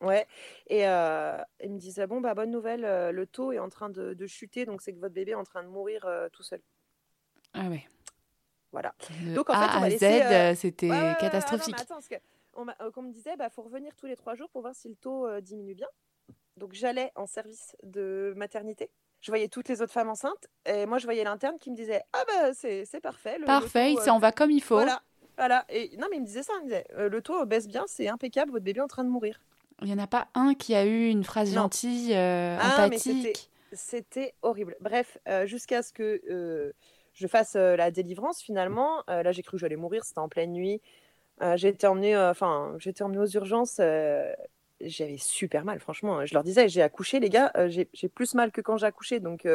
[0.00, 0.26] Ouais,
[0.66, 3.90] et euh, ils me disaient bon bah bonne nouvelle, euh, le taux est en train
[3.90, 6.62] de, chuter, donc c'est que votre bébé est en train de mourir euh, tout seul.
[7.52, 7.86] Ah ouais.
[8.72, 8.94] Voilà.
[9.34, 10.88] donc en fait, on Z, c'était
[11.20, 11.74] catastrophique.
[11.78, 12.14] attends, parce que
[12.54, 15.28] on, me disait bah faut revenir tous les trois jours pour voir si le taux
[15.40, 15.88] diminue bien.
[16.56, 18.90] Donc j'allais en service de maternité.
[19.20, 22.02] Je voyais toutes les autres femmes enceintes et moi je voyais l'interne qui me disait
[22.14, 23.38] ah bah c'est parfait.
[23.38, 24.76] Le, parfait, il s'en va comme il faut.
[24.76, 25.02] Voilà.
[25.36, 25.64] Voilà.
[25.68, 28.08] Et non mais il me disait ça, il me disait le taux baisse bien, c'est
[28.08, 29.40] impeccable, votre bébé est en train de mourir.
[29.82, 33.50] Il n'y en a pas un qui a eu une phrase gentille, euh, ah, empathique.
[33.72, 34.76] C'était horrible.
[34.80, 36.72] Bref, euh, jusqu'à ce que euh,
[37.14, 39.02] je fasse la délivrance finalement.
[39.08, 40.04] là, j'ai cru que j'allais mourir.
[40.04, 40.80] C'était en pleine nuit.
[41.56, 43.80] j'ai été emmenée, enfin, j'étais emmenée aux urgences.
[44.80, 46.24] J'avais super mal, franchement.
[46.24, 47.52] Je leur disais, j'ai accouché, les gars.
[47.68, 49.46] j'ai plus mal que quand j'ai accouché, donc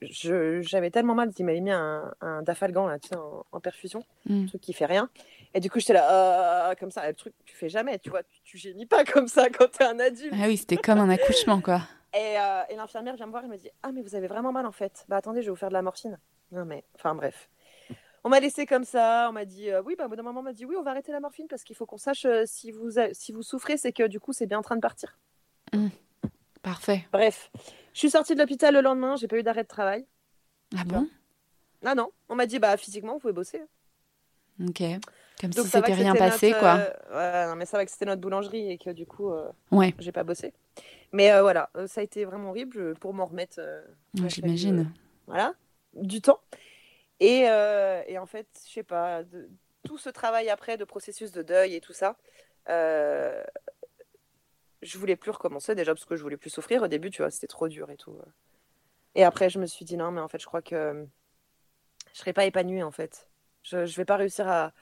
[0.00, 4.34] j'avais tellement mal qu'ils m'avaient mis un, un dafalgan là, tu sais, en, perfusion, un
[4.34, 4.46] hmm.
[4.46, 5.08] truc qui fait rien.
[5.54, 8.24] Et du coup, j'étais là, euh, comme ça, le truc, tu fais jamais, tu vois,
[8.24, 10.34] tu, tu gémis pas comme ça quand t'es un adulte.
[10.36, 11.80] Ah oui, c'était comme un accouchement, quoi.
[12.16, 14.52] Et, euh, et l'infirmière vient me voir et me dit Ah, mais vous avez vraiment
[14.52, 15.04] mal en fait.
[15.08, 16.16] Bah attendez, je vais vous faire de la morphine.
[16.52, 17.50] Non, mais, enfin, bref.
[18.22, 20.38] On m'a laissé comme ça, on m'a dit euh, Oui, bah, au bout d'un moment,
[20.38, 22.70] on m'a dit Oui, on va arrêter la morphine parce qu'il faut qu'on sache si,
[22.70, 25.18] vous si vous souffrez, c'est que du coup, c'est bien en train de partir.
[25.72, 25.88] Hmm.
[26.62, 27.04] Parfait.
[27.10, 27.50] Bref,
[27.92, 30.06] je suis sortie de l'hôpital le lendemain, j'ai pas eu d'arrêt de travail.
[30.78, 31.08] Ah bon?
[31.84, 33.60] Ah non, on m'a dit Bah, physiquement, vous pouvez bosser.
[34.64, 34.84] Ok.
[35.40, 36.86] Comme si c'était rien passé, quoi.
[37.10, 39.94] Euh, non, mais ça va que c'était notre boulangerie et que du coup, euh, ouais.
[39.98, 40.52] j'ai pas bossé.
[41.12, 43.60] Mais euh, voilà, ça a été vraiment horrible pour m'en remettre.
[44.14, 44.92] J'imagine.
[45.26, 45.54] voilà,
[45.94, 46.40] du temps.
[47.20, 49.48] Et, et en fait, je sais pas, de,
[49.84, 52.16] tout ce travail après de processus de deuil et tout ça,
[52.68, 53.38] je
[54.98, 57.46] voulais plus recommencer déjà parce que je voulais plus souffrir au début, tu vois, c'était
[57.46, 58.16] trop dur et tout.
[59.14, 61.06] Et après, je me suis dit non, mais en fait, je crois que
[62.12, 63.28] je serais pas épanouie en fait.
[63.62, 64.72] Je, je vais pas réussir à,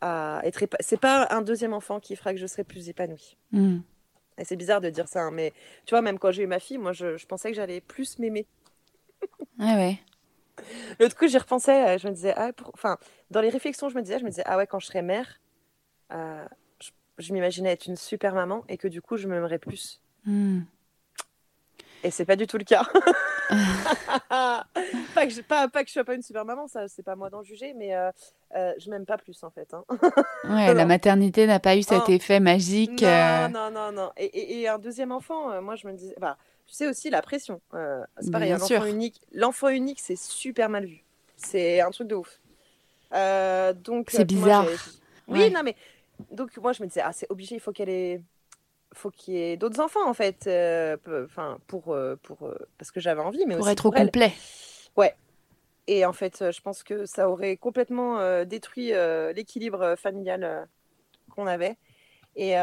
[0.00, 3.36] à être C'est pas un deuxième enfant qui fera que je serai plus épanouie.
[3.52, 3.78] Hmm.
[4.38, 5.52] Et c'est bizarre de dire ça, hein, mais
[5.84, 8.46] tu vois, même quand j'ai eu ma fille, moi, je, pensais que j'allais plus m'aimer.
[9.58, 9.98] Ah ouais.
[10.98, 12.96] L'autre coup, j'y repensais, euh, je me disais, ah, enfin,
[13.30, 15.40] dans les réflexions, je me disais, je me disais, ah ouais, quand je serai mère,
[16.12, 16.44] euh,
[17.18, 20.00] je, m'imaginais être une super maman et que du coup, je m'aimerais plus.
[20.24, 20.60] Hmm.
[22.02, 22.86] Et c'est pas du tout le cas.
[25.14, 27.16] pas, que je, pas, pas, que je sois pas une super maman, ça c'est pas
[27.16, 28.10] moi d'en juger, mais euh,
[28.56, 29.72] euh, je m'aime pas plus en fait.
[29.74, 29.84] Hein.
[30.44, 32.10] ouais, la maternité n'a pas eu cet oh.
[32.10, 33.02] effet magique.
[33.02, 33.48] Non, euh.
[33.48, 34.10] non, non, non.
[34.16, 36.36] Et, et, un deuxième enfant, moi je me disais, bah,
[36.66, 37.60] tu sais aussi la pression.
[38.20, 39.20] c'est pareil, un enfant unique.
[39.32, 41.04] L'enfant unique, c'est super mal vu.
[41.36, 42.40] C'est un truc de ouf.
[43.82, 44.66] donc c'est bizarre.
[45.28, 45.76] oui, non mais
[46.30, 48.20] donc moi je me disais, ah c'est obligé, il faut qu'elle ait
[48.94, 52.90] faut qu'il y ait d'autres enfants en fait, euh, enfin pour euh, pour euh, parce
[52.90, 54.32] que j'avais envie, mais pour aussi être au complet.
[54.96, 55.14] Ouais.
[55.86, 58.92] Et en fait, je pense que ça aurait complètement détruit
[59.34, 60.68] l'équilibre familial
[61.30, 61.76] qu'on avait.
[62.36, 62.54] Et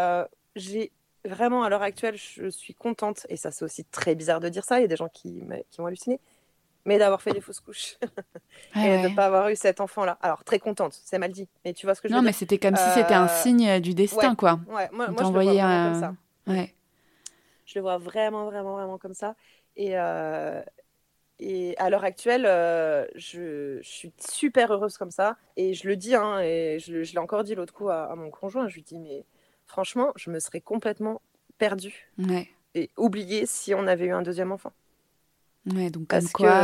[0.56, 0.92] j'ai
[1.26, 4.64] vraiment à l'heure actuelle, je suis contente et ça c'est aussi très bizarre de dire
[4.64, 4.80] ça.
[4.80, 6.22] Il y a des gens qui qui m'ont halluciné,
[6.88, 7.98] mais d'avoir fait des fausses couches
[8.76, 10.18] et de ne pas avoir eu cet enfant-là.
[10.22, 12.26] Alors, très contente, c'est mal dit, mais tu vois ce que je non, veux dire
[12.26, 14.60] Non, mais c'était comme si c'était un euh, signe du destin, quoi.
[14.70, 16.14] Ouais, moi, moi je le vois vraiment comme ça.
[16.48, 16.74] Ouais.
[17.66, 19.36] Je le vois vraiment, vraiment, vraiment comme ça.
[19.76, 20.62] Et, euh,
[21.40, 22.44] et à l'heure actuelle,
[23.16, 25.38] je, je, suis super heureuse comme ça.
[25.56, 28.30] Et je le dis, hein, et je, je l'ai encore dit l'autre coup à, mon
[28.30, 29.26] conjoint, je lui dis, mais
[29.66, 31.22] franchement, je me serais complètement
[31.58, 32.12] perdue
[32.76, 34.74] et oubliée si on avait eu un deuxième enfant.
[35.66, 36.62] Ouais, donc comme quoi,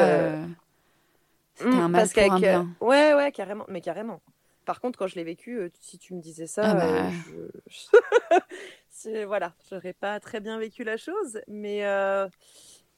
[1.56, 2.76] c'était un mal pour un bien.
[2.82, 4.22] ouais, ouais, carrément, mais carrément.
[4.66, 7.10] Par contre, quand je l'ai vécu, euh, si tu me disais ça, ah bah.
[7.36, 9.26] euh, je...
[9.26, 12.28] voilà, j'aurais pas très bien vécu la chose, mais euh,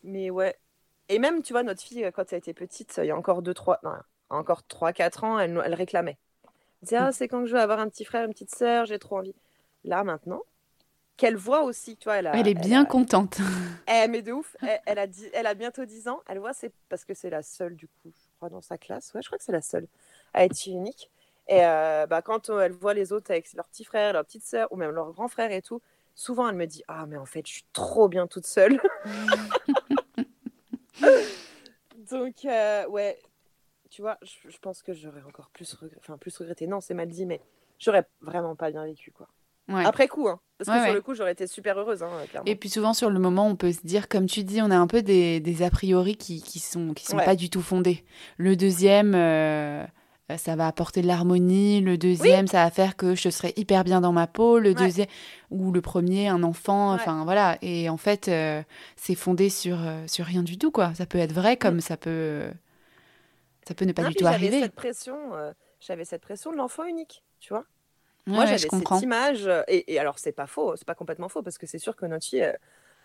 [0.03, 0.55] mais ouais.
[1.09, 3.53] Et même, tu vois, notre fille, quand elle était petite, il y a encore 2
[3.53, 3.79] 3
[4.29, 6.17] encore 3 4 ans, elle, elle réclamait.
[6.45, 6.51] Elle
[6.87, 9.17] disait "Ah, c'est quand je veux avoir un petit frère, une petite sœur, j'ai trop
[9.19, 9.35] envie."
[9.83, 10.41] Là maintenant,
[11.17, 13.37] qu'elle voit aussi, tu vois, elle, elle est bien contente.
[13.87, 16.71] Elle, mais de ouf, elle, a dit, elle a bientôt 10 ans, elle voit c'est
[16.89, 19.13] parce que c'est la seule du coup, je crois dans sa classe.
[19.13, 19.85] Ouais, je crois que c'est la seule
[20.33, 21.11] à être unique.
[21.47, 24.67] Et euh, bah, quand elle voit les autres avec leurs petits frères, leurs petites sœurs
[24.71, 25.83] ou même leurs grands frères et tout,
[26.15, 28.81] souvent elle me dit Ah, mais en fait, je suis trop bien toute seule.
[32.09, 33.17] Donc, euh, ouais,
[33.89, 36.67] tu vois, je, pense que j'aurais encore plus, enfin, plus regretté.
[36.67, 37.41] Non, c'est mal dit, mais
[37.79, 39.27] j'aurais vraiment pas bien vécu, quoi.
[39.67, 40.39] Après coup, hein.
[40.59, 42.03] parce que sur le coup, j'aurais été super heureuse.
[42.03, 42.11] Hein,
[42.45, 44.77] et puis souvent, sur le moment, on peut se dire, comme tu dis, on a
[44.77, 48.03] un peu des, des a priori qui, qui sont, qui sont pas du tout fondés.
[48.37, 49.83] Le deuxième, euh,
[50.37, 51.81] ça va apporter de l'harmonie.
[51.81, 54.57] Le deuxième, ça va faire que je serai hyper bien dans ma peau.
[54.57, 55.07] Le deuxième,
[55.51, 56.93] ou le premier, un enfant.
[56.93, 57.57] Enfin, voilà.
[57.61, 58.63] Et en fait, euh,
[58.95, 60.93] c'est fondé sur, euh, sur rien du tout, quoi.
[60.95, 62.49] Ça peut être vrai comme ça peut,
[63.67, 64.61] ça peut ne pas du tout arriver.
[64.61, 65.15] Cette pression,
[65.79, 67.65] j'avais cette pression de l'enfant unique, tu vois.
[68.25, 69.47] Moi, j'avais cette image.
[69.67, 72.07] Et, et alors, c'est pas faux, c'est pas complètement faux, parce que c'est sûr que
[72.07, 72.51] notre fille,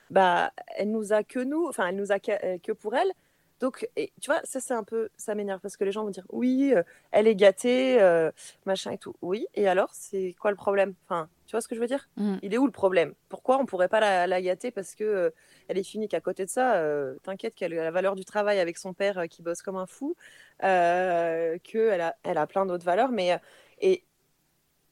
[0.09, 3.12] bah, elle nous a que nous, enfin, elle nous a que pour elle.
[3.61, 6.11] Donc, et, tu vois, ça, c'est un peu, ça m'énerve parce que les gens vont
[6.11, 6.83] dire, oui, euh,
[7.13, 8.31] elle est gâtée, euh,
[8.65, 9.15] machin et tout.
[9.21, 10.95] Oui, et alors, c'est quoi le problème?
[11.05, 12.09] Enfin, tu vois ce que je veux dire?
[12.17, 12.37] Mmh.
[12.41, 13.13] Il est où le problème?
[13.29, 15.31] Pourquoi on pourrait pas la, gâter parce que euh,
[15.69, 16.83] elle est unique à côté de ça
[17.23, 20.17] T'inquiète qu'elle a la valeur du travail avec son père qui bosse comme un fou,
[20.61, 23.39] qu'elle a, elle a plein d'autres valeurs, mais
[23.81, 24.05] et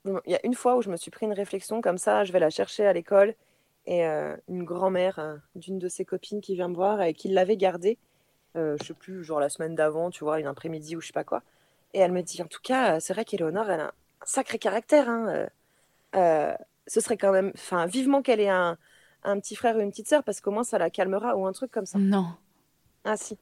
[0.04, 2.32] il y a une fois où je me suis pris une réflexion comme ça, je
[2.32, 3.34] vais la chercher à l'école
[3.86, 7.98] et une grand-mère d'une de ses copines qui vient me voir et qui l'avait gardée
[8.56, 11.12] euh, je sais plus, genre la semaine d'avant, tu vois, une après-midi ou je sais
[11.12, 11.42] pas quoi.
[11.94, 13.92] Et elle me dit, en tout cas, c'est vrai qu'Éléonore, elle a un
[14.24, 15.08] sacré caractère.
[15.08, 15.46] Hein, euh,
[16.16, 16.54] euh,
[16.86, 18.76] ce serait quand même, enfin, vivement qu'elle ait un,
[19.24, 21.52] un, petit frère ou une petite sœur, parce qu'au moins ça la calmera ou un
[21.52, 21.98] truc comme ça.
[21.98, 22.28] Non.
[23.04, 23.38] Ah si.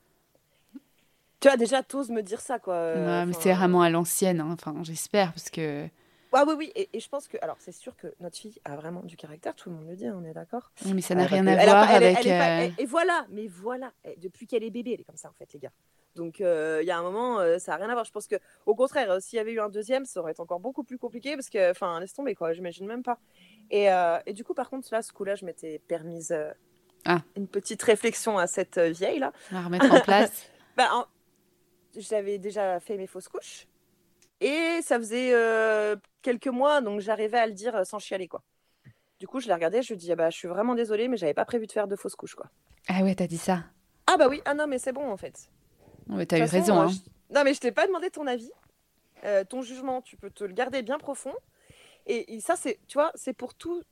[1.41, 3.25] Tu vois, déjà, t'oses me dire ça, quoi.
[3.27, 4.51] mais c'est vraiment à l'ancienne, hein.
[4.53, 5.89] enfin, j'espère, parce que
[6.37, 9.01] ah oui, oui, et, je pense que, alors c'est sûr que notre fille a vraiment
[9.03, 10.71] du caractère, tout le monde le dit, on est d'accord.
[10.85, 12.27] Oui, mais ça n'a rien à voir avec.
[12.27, 15.51] Euh, et voilà, mais voilà, depuis qu'elle est bébé, elle est comme ça en fait,
[15.55, 15.73] les gars.
[16.15, 18.05] Donc euh, il y a un moment, euh, ça n'a rien à voir.
[18.05, 20.61] Je pense que, au contraire, s'il y avait eu un deuxième, ça aurait été encore
[20.61, 23.19] beaucoup plus compliqué parce que, enfin, laisse tomber quoi, j'imagine même pas.
[23.71, 23.87] Et,
[24.27, 26.37] et, du coup, par contre, là, ce coup-là, je m'étais permise
[27.07, 27.23] ah.
[27.35, 29.33] une petite réflexion à cette vieille là.
[29.55, 30.51] À remettre en place.
[30.77, 31.09] bah,
[31.97, 33.67] J'avais déjà fait mes fausses couches.
[34.41, 38.43] Et ça faisait euh, quelques mois, donc j'arrivais à le dire euh, sans chialer, quoi.
[39.19, 41.17] Du coup, je l'ai regardé, je lui dit, ah bah, je suis vraiment désolée, mais
[41.17, 42.47] j'avais pas prévu de faire de fausses couches, quoi.
[42.89, 43.65] Ah ouais, t'as dit ça?
[44.07, 45.51] Ah bah oui, ah non, mais c'est bon, en fait.
[46.09, 46.91] Ouais, t'as eu raison, hein.
[47.35, 48.51] Non, mais je t'ai pas demandé ton avis.
[49.25, 51.35] Euh, ton jugement, tu peux te le garder bien profond.
[52.07, 53.83] Et, ça, c'est, tu vois, c'est pour tout.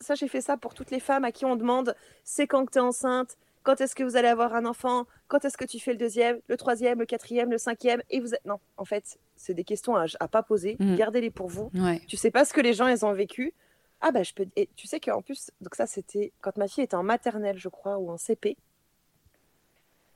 [0.00, 2.72] Ça, j'ai fait ça pour toutes les femmes à qui on demande, c'est quand que
[2.72, 5.06] t'es enceinte, quand est-ce que vous allez avoir un enfant?
[5.28, 8.02] Quand est-ce que tu fais le deuxième, le troisième, le quatrième, le cinquième?
[8.10, 8.44] Et vous êtes...
[8.44, 10.76] Non, en fait, c'est des questions à, à pas poser.
[10.78, 10.96] Mm.
[10.96, 11.70] Gardez-les pour vous.
[12.06, 13.54] Tu sais pas ce que les gens ils ont vécu.
[14.02, 14.46] Ah bah je peux.
[14.56, 17.68] Et tu sais qu'en plus, donc ça c'était quand ma fille était en maternelle, je
[17.68, 18.56] crois, ou en CP.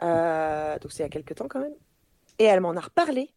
[0.03, 1.75] Euh, donc c'est il y a quelques temps quand même.
[2.41, 3.31] Et elle m'en a reparlé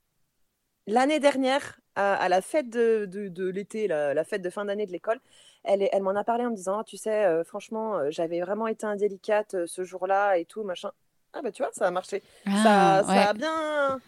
[0.88, 5.20] l'année dernière à, la fête de, de, l'été, la, fête de fin d'année de l'école
[5.64, 8.40] elle, elle m'en a parlé en me disant, ah, tu sais, euh, franchement, euh, j'avais
[8.40, 10.92] vraiment été indélicate euh, ce jour-là et tout, machin.
[11.34, 12.24] Ah bah tu vois, ça a marché.
[12.46, 14.00] Ah, ça, ça, a bien...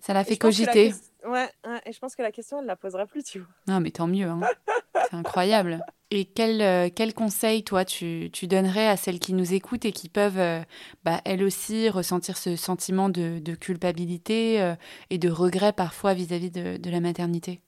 [0.00, 0.92] Ça l'a fait cogiter.
[1.24, 1.48] Ouais,
[1.84, 3.48] et je pense que la question, elle la posera plus, tu vois.
[3.68, 4.26] Non, mais tant mieux.
[4.26, 4.40] Hein.
[4.94, 5.80] C'est incroyable.
[6.12, 10.08] Et quel, quel conseil, toi, tu, tu, donnerais à celles qui nous écoutent et qui
[10.08, 10.64] peuvent,
[11.04, 14.74] bah, elles aussi, ressentir ce sentiment de, de culpabilité
[15.08, 17.60] et de regret parfois vis-à-vis de, de la maternité?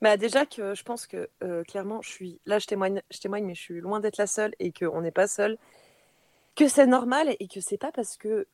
[0.00, 3.44] Bah déjà que je pense que euh, clairement, je suis là, je témoigne, je témoigne,
[3.44, 5.58] mais je suis loin d'être la seule et qu'on n'est pas seul.
[6.56, 8.46] Que c'est normal et que c'est pas parce que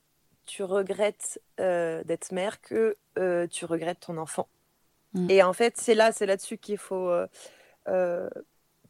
[0.46, 4.48] tu regrettes euh, d'être mère que euh, tu regrettes ton enfant.
[5.12, 5.30] Mm.
[5.30, 7.12] Et en fait, c'est là, c'est là-dessus qu'il faut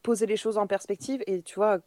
[0.02, 1.22] poser les choses en perspective.
[1.26, 1.80] Et tu vois,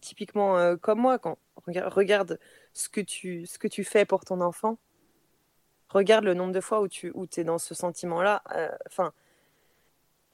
[0.00, 2.38] typiquement comme moi, quand regarde
[2.72, 4.78] ce que tu ce que tu fais pour ton enfant,
[5.90, 8.42] regarde le nombre de fois où tu où es dans ce sentiment-là.
[8.86, 9.12] Enfin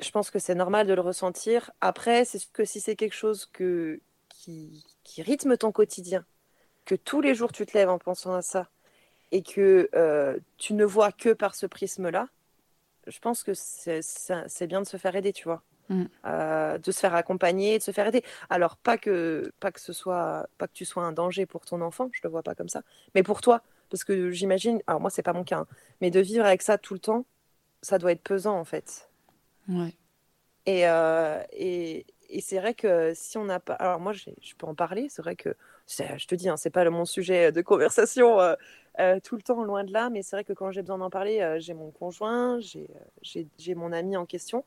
[0.00, 1.70] je pense que c'est normal de le ressentir.
[1.80, 4.84] Après, c'est que si c'est quelque chose que, qui,
[5.18, 6.24] rythme ton quotidien,
[6.84, 8.68] que tous les jours tu te lèves en pensant à ça,
[9.32, 9.88] et que
[10.58, 12.28] tu ne vois que par ce prisme-là,
[13.06, 15.62] je pense que c'est bien de se faire aider, tu vois.
[15.90, 16.04] Mm.
[16.78, 18.24] de se faire accompagner, de se faire aider.
[18.48, 21.82] Alors pas que pas que ce soit pas que tu sois un danger pour ton
[21.82, 22.82] enfant, je le vois pas comme ça,
[23.14, 25.66] mais pour toi, parce que j'imagine, alors moi c'est pas mon cas, hein,
[26.00, 27.26] mais de vivre avec ça tout le temps,
[27.82, 29.10] ça doit être pesant en fait.
[29.68, 29.94] Ouais.
[30.66, 33.74] Et, euh, et, et c'est vrai que si on n'a pas.
[33.74, 35.08] Alors, moi, je peux en parler.
[35.08, 35.54] C'est vrai que,
[35.86, 38.54] je te dis, hein, c'est pas mon sujet de conversation euh,
[39.00, 40.10] euh, tout le temps, loin de là.
[40.10, 42.58] Mais c'est vrai que quand j'ai besoin d'en parler, j'ai mon conjoint,
[43.22, 44.64] j'ai mon ami en question.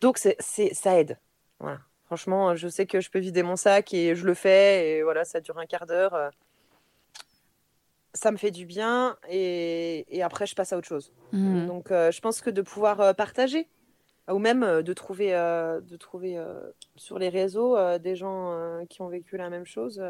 [0.00, 1.18] Donc, ça aide.
[1.60, 1.80] Voilà.
[2.06, 4.98] Franchement, je sais que je peux vider mon sac et je le fais.
[4.98, 6.30] Et voilà, ça dure un quart d'heure.
[8.12, 9.16] Ça me fait du bien.
[9.28, 11.12] Et, et, après, je passe à autre chose.
[11.32, 11.66] Mmh.
[11.66, 13.68] Donc, je pense que de pouvoir partager
[14.32, 16.60] ou même euh, de trouver, euh, de trouver euh,
[16.96, 20.02] sur les réseaux des gens qui ont vécu la même chose.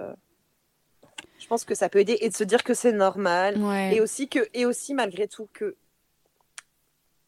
[1.38, 3.56] je pense que ça peut aider et de se dire que c'est normal.
[3.92, 5.76] Et, aussi que, et aussi, malgré tout, que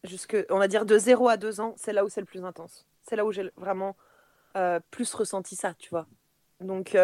[0.04, 2.44] jusque, on va dire de 0 à 2 ans, c'est là où c'est le plus
[2.44, 2.86] intense.
[3.02, 3.96] C'est là où j'ai vraiment
[4.90, 6.06] plus ressenti ça, tu vois.
[6.60, 6.96] Donc,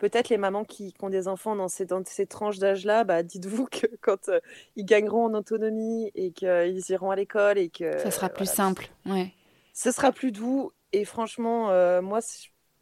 [0.00, 3.66] peut-être les mamans qui, ont des enfants dans ces, dans ces tranches d'âge-là, bah, dites-vous
[3.66, 4.40] que quand euh,
[4.74, 7.98] ils gagneront en autonomie et qu'ils iront à l'école et que...
[7.98, 9.32] Ça sera plus simple, ouais.
[9.74, 10.72] Ce sera plus doux.
[10.92, 12.20] Et franchement, euh, moi,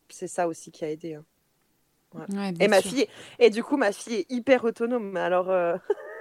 [0.08, 1.14] c'est ça aussi qui a aidé.
[1.14, 2.52] Hein.
[2.58, 3.06] et ma fille,
[3.38, 5.16] et du coup, ma fille est hyper autonome.
[5.16, 5.76] Alors, euh,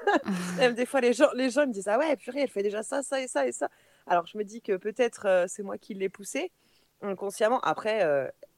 [0.58, 2.84] même des fois, les gens, les gens me disent Ah ouais, purée, elle fait déjà
[2.84, 3.70] ça, ça et ça et ça.
[4.08, 6.52] Alors, je me dis que peut-être c'est moi qui l'ai poussée
[7.02, 7.60] inconsciemment.
[7.62, 8.04] Après,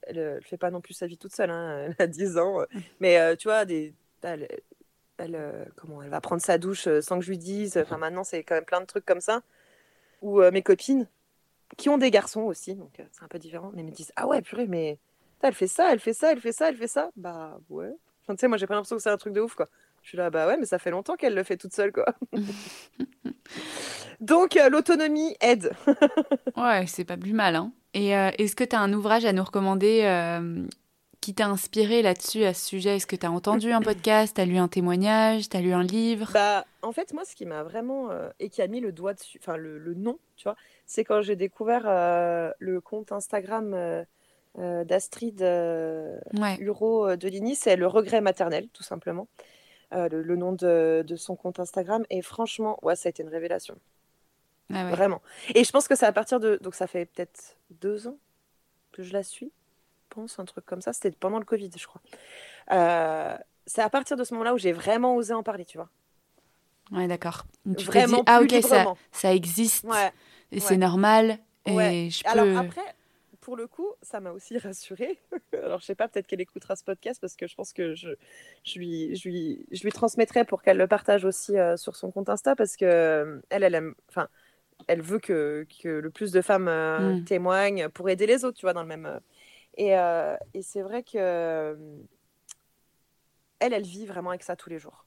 [0.09, 2.65] elle ne fait pas non plus sa vie toute seule, hein, elle a 10 ans.
[2.99, 3.93] Mais euh, tu vois, des,
[4.23, 4.47] elle,
[5.21, 7.77] euh, comment, elle va prendre sa douche euh, sans que je lui dise.
[7.77, 9.41] Enfin, maintenant, c'est quand même plein de trucs comme ça.
[10.21, 11.07] Ou mes copines,
[11.77, 14.41] qui ont des garçons aussi, donc c'est un peu différent, mais me disent Ah ouais,
[14.41, 14.99] purée, mais
[15.41, 17.09] elle fait ça, elle fait ça, elle fait ça, elle fait ça.
[17.15, 17.95] Bah ouais.
[18.23, 19.69] Enfin, tu sais, moi, j'ai pas l'impression que c'est un truc de ouf, quoi.
[20.01, 22.05] Je suis là, bah ouais, mais ça fait longtemps qu'elle le fait toute seule, quoi.
[24.19, 25.71] donc, l'autonomie aide.
[26.57, 27.71] ouais, c'est pas plus mal, hein.
[27.93, 30.63] Et euh, est-ce que tu as un ouvrage à nous recommander euh,
[31.21, 32.97] qui t'a inspiré là-dessus, à ce sujet?
[32.97, 35.73] Est-ce que tu as entendu un podcast, tu as lu un témoignage, tu as lu
[35.73, 36.29] un livre?
[36.33, 38.11] Bah, En fait, moi, ce qui m'a vraiment.
[38.11, 41.21] Euh, et qui a mis le doigt dessus, enfin, le, nom, tu vois, c'est quand
[41.21, 41.83] j'ai découvert
[42.59, 44.05] le compte Instagram
[44.55, 46.57] d'Astrid ouais.
[46.59, 49.27] Huro de Ligny, c'est le regret maternel, tout simplement.
[49.91, 52.05] Le, nom de, de, son compte Instagram.
[52.11, 53.75] Et franchement, ouais, ça a été une révélation.
[54.73, 55.21] Ah Vraiment.
[55.55, 56.59] Et je pense que c'est à partir de.
[56.61, 58.17] Donc ça fait peut-être deux ans
[58.91, 60.93] que je la suis, je pense, un truc comme ça.
[60.93, 62.01] C'était pendant le Covid, je crois.
[62.71, 65.89] Euh, c'est à partir de ce moment-là où j'ai vraiment osé en parler, tu vois.
[66.91, 67.45] Ouais, d'accord.
[67.77, 69.85] Tu vraiment dit, ah ok, ça, ça, existe.
[70.51, 71.37] Et c'est normal.
[71.65, 72.29] Et je peux...
[72.29, 72.95] Alors après,
[73.41, 75.19] pour le coup, ça m'a aussi rassurée.
[75.53, 78.09] Alors je sais pas, peut-être qu'elle écoutera ce podcast parce que je pense que je,
[78.63, 82.11] je, lui, je, lui, je lui transmettrai pour qu'elle le partage aussi euh, sur son
[82.11, 83.95] compte Insta parce que euh, elle, elle aime.
[84.09, 84.27] Enfin,
[84.87, 87.25] elle veut que, que, le plus de femmes euh, mm.
[87.25, 89.05] témoignent pour aider les autres, tu vois, dans le même.
[89.05, 89.19] Euh.
[89.77, 91.77] Et, euh, et c'est vrai que
[93.59, 95.05] elle, elle vit vraiment avec ça tous les jours.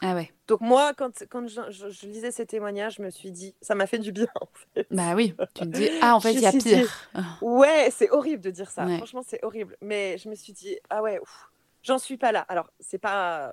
[0.00, 0.32] Ah ouais.
[0.46, 3.98] Donc moi, quand, quand je, lisais ces témoignages, je me suis dit, ça m'a fait
[3.98, 4.86] du bien en fait.
[4.92, 7.10] Bah oui, tu te dis, ah en fait, il y a pire.
[7.42, 8.86] ouais, c'est horrible de dire ça.
[8.96, 9.76] Franchement, c'est horrible.
[9.80, 11.20] Mais je me suis dit, ah ouais,
[11.82, 12.40] j'en suis pas là.
[12.48, 13.52] Alors, c'est pas...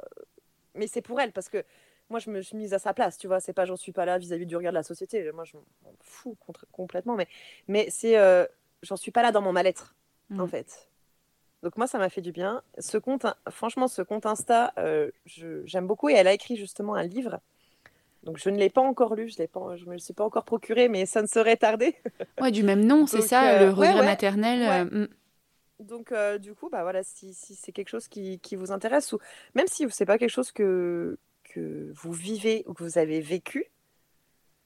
[0.75, 1.63] Mais c'est pour elle, parce que
[2.09, 3.39] moi, je me suis mise à sa place, tu vois.
[3.39, 5.31] C'est pas j'en suis pas là vis-à-vis du regard de la société.
[5.31, 5.63] Moi, je m'en
[6.01, 6.37] fous
[6.71, 7.15] complètement.
[7.15, 7.27] Mais,
[7.67, 8.45] mais c'est euh,
[8.83, 9.95] j'en suis pas là dans mon mal-être,
[10.31, 10.49] en mm.
[10.49, 10.89] fait.
[11.63, 12.61] Donc, moi, ça m'a fait du bien.
[12.77, 16.09] Ce compte, franchement, ce compte Insta, euh, j'aime beaucoup.
[16.09, 17.39] Et elle a écrit justement un livre.
[18.21, 20.89] Donc, je ne l'ai pas encore lu, je ne me le suis pas encore procuré,
[20.89, 21.95] mais ça ne serait tardé.
[22.41, 24.89] ouais, du même nom, c'est ça, euh, le regret maternel.
[24.91, 25.07] Mm.
[25.79, 29.19] Donc, du coup, bah voilà, si, si c'est quelque chose qui, qui, vous intéresse, ou
[29.55, 31.17] même si c'est pas quelque chose que,
[31.55, 33.71] que vous vivez ou que vous avez vécu,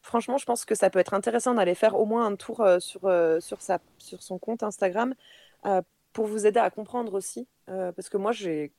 [0.02, 2.80] franchement, je pense que ça peut être intéressant d'aller faire au moins un tour euh,
[2.80, 5.14] sur, euh, sur, sa, sur son compte Instagram
[5.66, 5.82] euh,
[6.14, 7.48] pour vous aider à comprendre aussi.
[7.68, 8.72] parce que moi, j'ai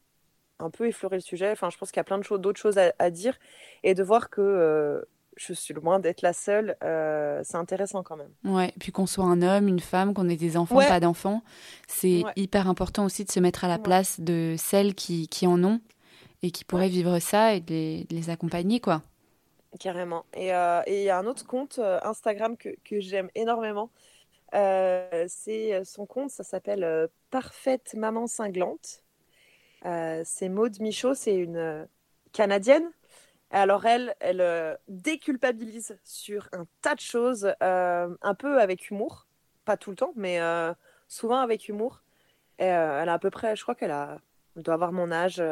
[0.58, 1.50] un peu effleuré le sujet.
[1.52, 3.38] Enfin, je pense qu'il y a plein de choses, d'autres choses à, dire.
[3.84, 5.06] Et de voir que
[5.36, 6.76] je suis loin d'être la seule,
[7.44, 8.32] c'est intéressant quand même.
[8.44, 11.42] Ouais, puis qu'on soit un homme, une femme, qu'on ait des enfants, pas d'enfants,
[11.86, 15.62] c'est hyper important aussi de se mettre à la place de celles qui, qui en
[15.62, 15.80] ont
[16.42, 19.02] et qui pourraient vivre ça et de les, accompagner, quoi.
[19.78, 20.24] Carrément.
[20.36, 23.90] Euh, et il y a un autre compte euh, Instagram que, j'aime énormément.
[24.54, 29.04] Euh, c'est son compte, ça s'appelle Parfaite Maman Cinglante.
[29.82, 31.86] c'est Maude Michaud, c'est une
[32.32, 32.90] Canadienne.
[33.52, 39.28] Alors elle, elle déculpabilise sur un tas de choses, un peu avec humour,
[39.64, 40.40] pas tout le temps, mais
[41.06, 42.02] souvent avec humour.
[42.58, 44.20] elle a à peu près, je crois qu'elle a
[44.60, 45.42] Elle doit avoir mon âge,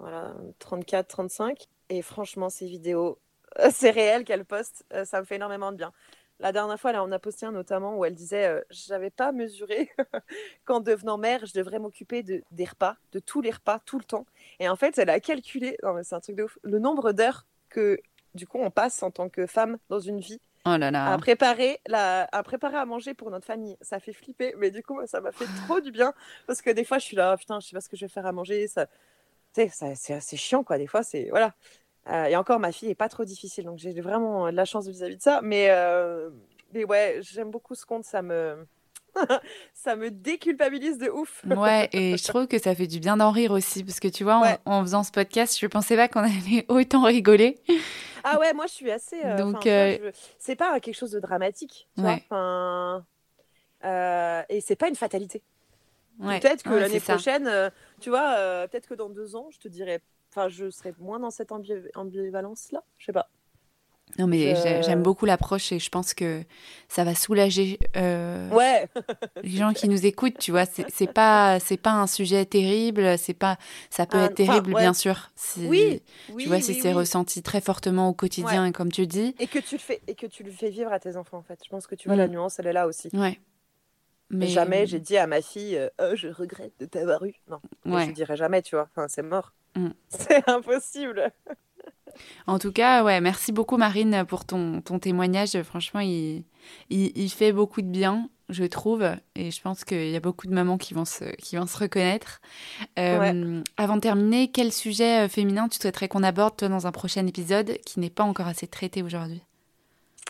[0.00, 1.68] voilà, 34, 35.
[1.90, 3.20] Et franchement, ces vidéos,
[3.70, 5.92] c'est réel qu'elle poste, ça me fait énormément de bien.
[6.40, 9.30] La dernière fois, elle en a posté un notamment où elle disait euh, J'avais pas
[9.30, 9.90] mesuré
[10.64, 14.04] qu'en devenant mère, je devrais m'occuper de, des repas, de tous les repas, tout le
[14.04, 14.26] temps.
[14.58, 18.00] Et en fait, elle a calculé, c'est un truc de ouf, le nombre d'heures que
[18.34, 20.40] du coup on passe en tant que femme dans une vie.
[20.66, 21.12] Oh là là.
[21.12, 22.28] À préparer, la...
[22.32, 23.76] à préparer à manger pour notre famille.
[23.80, 26.12] Ça fait flipper, mais du coup, ça m'a fait trop du bien.
[26.46, 28.10] Parce que des fois, je suis là, putain, je sais pas ce que je vais
[28.10, 28.66] faire à manger.
[28.68, 28.86] Ça...
[29.52, 30.78] c'est assez chiant, quoi.
[30.78, 31.28] Des fois, c'est.
[31.30, 31.54] Voilà.
[32.08, 34.88] Euh, et encore, ma fille est pas trop difficile, donc j'ai vraiment de la chance
[34.88, 35.40] vis-à-vis de ça.
[35.42, 36.30] Mais, euh,
[36.72, 38.66] mais ouais, j'aime beaucoup ce conte, ça me.
[39.74, 41.44] ça me déculpabilise de ouf.
[41.44, 44.24] ouais, et je trouve que ça fait du bien d'en rire aussi, parce que tu
[44.24, 47.58] vois, en, faisant ce podcast, je pensais pas qu'on allait autant rigoler.
[48.24, 49.24] Ah ouais, moi je suis assez.
[49.24, 49.62] Euh, Donc,
[50.38, 52.24] c'est pas quelque chose de dramatique, tu ouais.
[52.30, 53.04] vois.
[54.48, 55.42] et c'est pas une fatalité.
[56.20, 60.00] Peut-être que l'année prochaine, tu vois, peut-être que dans deux ans, je te dirais
[60.30, 62.82] Enfin, je serais moins dans cette ambivalence-là.
[62.98, 63.28] Je sais pas.
[64.18, 66.42] Non, mais j'aime beaucoup l'approche et je pense que
[66.88, 68.88] ça va soulager euh, ouais.
[69.42, 70.38] les gens qui nous écoutent.
[70.38, 73.16] Tu vois, c'est pas c'est pas un sujet terrible.
[73.18, 73.58] C'est pas
[73.90, 75.30] ça peut être terrible, bien sûr.
[75.36, 76.02] Si, oui,
[76.38, 79.34] Tu vois, si c'est ressenti très fortement au quotidien, comme tu dis.
[79.38, 81.38] Et que tu le fais et que tu le fais vivre à tes enfants.
[81.38, 82.32] En fait, je pense que tu vois la mm.
[82.32, 83.08] nuance, elle est là aussi.
[83.12, 83.38] Ouais.
[84.30, 87.34] Mais jamais j'ai dit à ma fille, euh, oh, je regrette de t'avoir eu.
[87.48, 88.88] Non, je dirais jamais, tu vois.
[88.90, 89.52] Enfin, c'est mort.
[89.74, 89.88] Mm.
[90.08, 91.30] C'est impossible.
[92.46, 95.60] En tout cas, ouais, merci beaucoup Marine pour ton, ton témoignage.
[95.62, 96.44] Franchement, il,
[96.90, 100.54] il, fait beaucoup de bien, je trouve, et je pense qu'il y a beaucoup de
[100.54, 102.40] mamans qui vont se, qui vont se reconnaître.
[102.98, 106.92] Euh, avant de terminer, quel sujet euh, féminin tu souhaiterais qu'on aborde toi dans un
[106.92, 109.42] prochain épisode qui n'est pas encore assez traité aujourd'hui?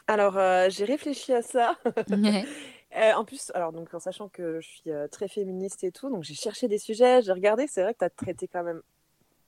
[0.06, 1.76] Alors, euh, j'ai réfléchi à ça.
[3.16, 6.34] en plus, alors donc en sachant que je suis très féministe et tout, donc j'ai
[6.34, 8.82] cherché des sujets, j'ai regardé, c'est vrai que tu as traité quand même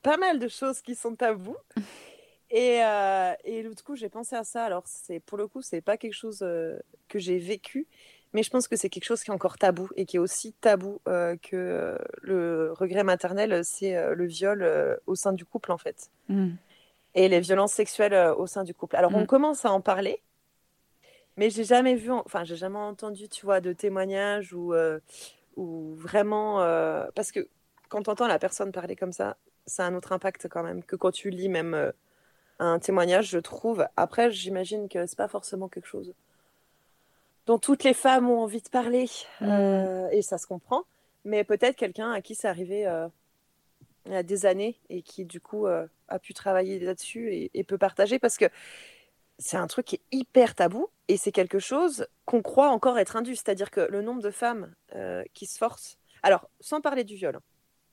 [0.03, 1.57] pas mal de choses qui sont tabous.
[2.51, 4.64] Et, euh, et du coup, j'ai pensé à ça.
[4.64, 6.78] Alors, c'est pour le coup, c'est pas quelque chose euh,
[7.09, 7.86] que j'ai vécu,
[8.32, 10.53] mais je pense que c'est quelque chose qui est encore tabou et qui est aussi
[10.55, 16.11] tabou euh, que le regret maternel, c'est le viol au sein du couple, en fait.
[16.28, 16.51] Mm.
[17.14, 18.96] Et les violences sexuelles au sein du couple.
[18.96, 19.26] Alors, on mm.
[19.26, 20.20] commence à en parler,
[21.36, 24.74] mais j'ai jamais vu, enfin, j'ai jamais entendu, tu vois, de témoignages ou,
[25.55, 26.57] ou vraiment.
[27.14, 27.48] parce que
[27.88, 29.36] quand tu entends la personne parler comme ça,
[29.66, 31.92] ça a un autre impact quand même que quand tu lis même euh,
[32.58, 33.86] un témoignage, je trouve.
[33.96, 36.14] Après, j'imagine que c'est pas forcément quelque chose
[37.46, 39.08] dont toutes les femmes ont envie de parler,
[39.40, 39.48] mm.
[39.48, 40.84] euh, et ça se comprend.
[41.24, 43.08] Mais peut-être quelqu'un à qui c'est arrivé euh,
[44.06, 47.64] il y a des années et qui du coup a pu travailler là-dessus et, et,
[47.64, 48.46] peut partager parce que
[49.38, 53.16] c'est un truc qui est hyper tabou et c'est quelque chose qu'on croit encore être
[53.16, 53.36] indu.
[53.36, 54.74] C'est-à-dire que le nombre de femmes
[55.34, 57.42] qui se forcent, alors sans parler du viol, hein,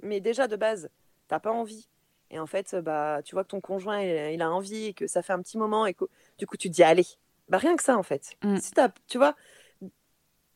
[0.01, 0.89] mais déjà de base,
[1.27, 1.87] t'as pas envie.
[2.29, 5.21] Et en fait, bah, tu vois que ton conjoint, il, a envie et que ça
[5.21, 6.05] fait un petit moment et que
[6.37, 7.05] du coup, tu te dis, allez.
[7.49, 8.35] Bah, rien que ça, en fait.
[8.43, 8.57] Mm.
[8.57, 9.35] Si as, tu vois,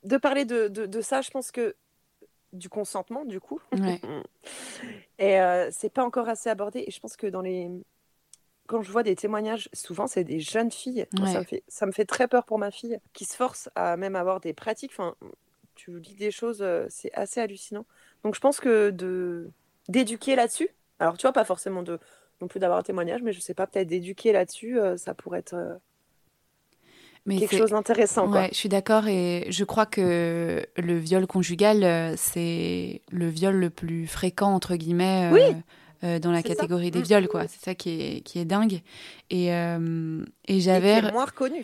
[0.04, 1.76] de parler de, de, ça, je pense que
[2.52, 3.62] du consentement, du coup.
[5.20, 6.84] et euh, c'est pas encore assez abordé.
[6.86, 7.70] Et je pense que dans les.
[8.68, 11.06] Quand je vois des témoignages, souvent, c'est des jeunes filles.
[11.18, 13.98] ça, me fait, ça me fait très peur pour ma fille, qui se force à
[13.98, 14.92] même avoir des pratiques.
[14.94, 15.16] Enfin,
[15.76, 17.86] tu dis des choses, euh, c'est assez hallucinant.
[18.24, 19.52] Donc, je pense que de
[19.92, 20.70] d'éduquer là-dessus.
[21.00, 22.00] Alors, tu vois, pas forcément de
[22.42, 25.40] non plus d'avoir un témoignage, mais je sais pas, peut-être d'éduquer là-dessus, euh, ça pourrait
[25.40, 25.76] être euh,
[27.28, 28.28] mais quelque chose d'intéressant.
[28.32, 33.56] Ouais, je suis d'accord et je crois que le viol conjugal, euh, c'est le viol
[33.56, 35.30] le plus fréquent, entre guillemets.
[36.02, 37.04] dans la catégorie des mm.
[37.04, 37.48] viols, quoi.
[37.48, 38.82] C'est ça qui est, qui est dingue.
[39.30, 41.00] Et, et j'avais.
[41.00, 41.64] Qui est moins reconnu.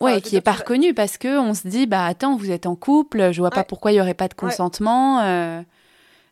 [0.00, 2.76] Ouais, qui est pas reconnu parce que on se dit, bah attends, vous êtes en
[2.76, 5.20] couple, je vois pas pourquoi il y aurait pas de consentement.
[5.20, 5.62] Euh,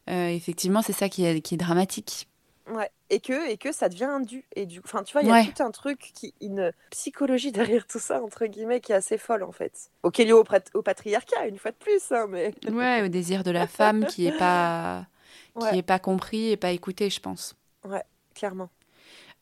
[0.06, 2.28] effectivement, c'est ça qui est, qui est dramatique.
[2.70, 2.90] Ouais.
[3.10, 4.44] Et que, et que ça devient un dû.
[4.56, 7.86] Et du, enfin, tu vois, il y a tout un truc, qui, une psychologie derrière
[7.86, 9.90] tout ça, entre guillemets, qui est assez folle, en fait.
[10.02, 10.44] Ok, lié au,
[10.74, 12.52] au patriarcat, une fois de plus, hein, mais...
[12.70, 15.06] Ouais, au désir de la femme qui est pas,
[15.70, 17.54] qui est pas compris et pas écouté, je pense.
[17.84, 18.02] Ouais,
[18.34, 18.70] clairement.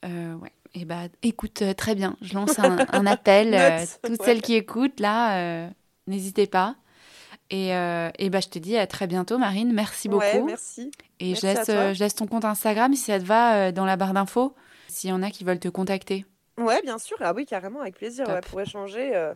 [0.05, 0.53] Euh, ouais.
[0.77, 2.17] Et eh bah, écoute, euh, très bien.
[2.21, 3.87] Je lance un, un appel.
[4.03, 5.71] toutes celles qui écoutent, là,
[6.09, 6.75] n'hésitez pas.
[7.51, 9.72] Et, euh, et bah, je te dis à très bientôt, Marine.
[9.72, 10.45] Merci beaucoup.
[10.45, 10.90] merci.
[11.20, 13.84] Et je, laisse, euh, je laisse ton compte Instagram si ça te va euh, dans
[13.84, 14.55] la barre d'infos,
[14.88, 16.24] s'il y en a qui veulent te contacter.
[16.59, 17.16] Ouais, bien sûr.
[17.20, 18.24] Ah oui, carrément, avec plaisir.
[18.49, 19.34] pour échanger euh,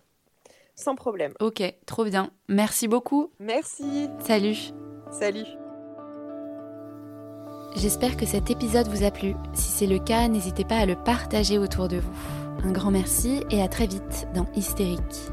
[0.74, 1.34] sans problème.
[1.40, 2.30] Ok, trop bien.
[2.48, 3.30] Merci beaucoup.
[3.40, 4.08] Merci.
[4.20, 4.56] Salut.
[5.10, 5.46] Salut.
[7.76, 9.34] J'espère que cet épisode vous a plu.
[9.54, 12.12] Si c'est le cas, n'hésitez pas à le partager autour de vous.
[12.64, 15.30] Un grand merci et à très vite dans Hystérique.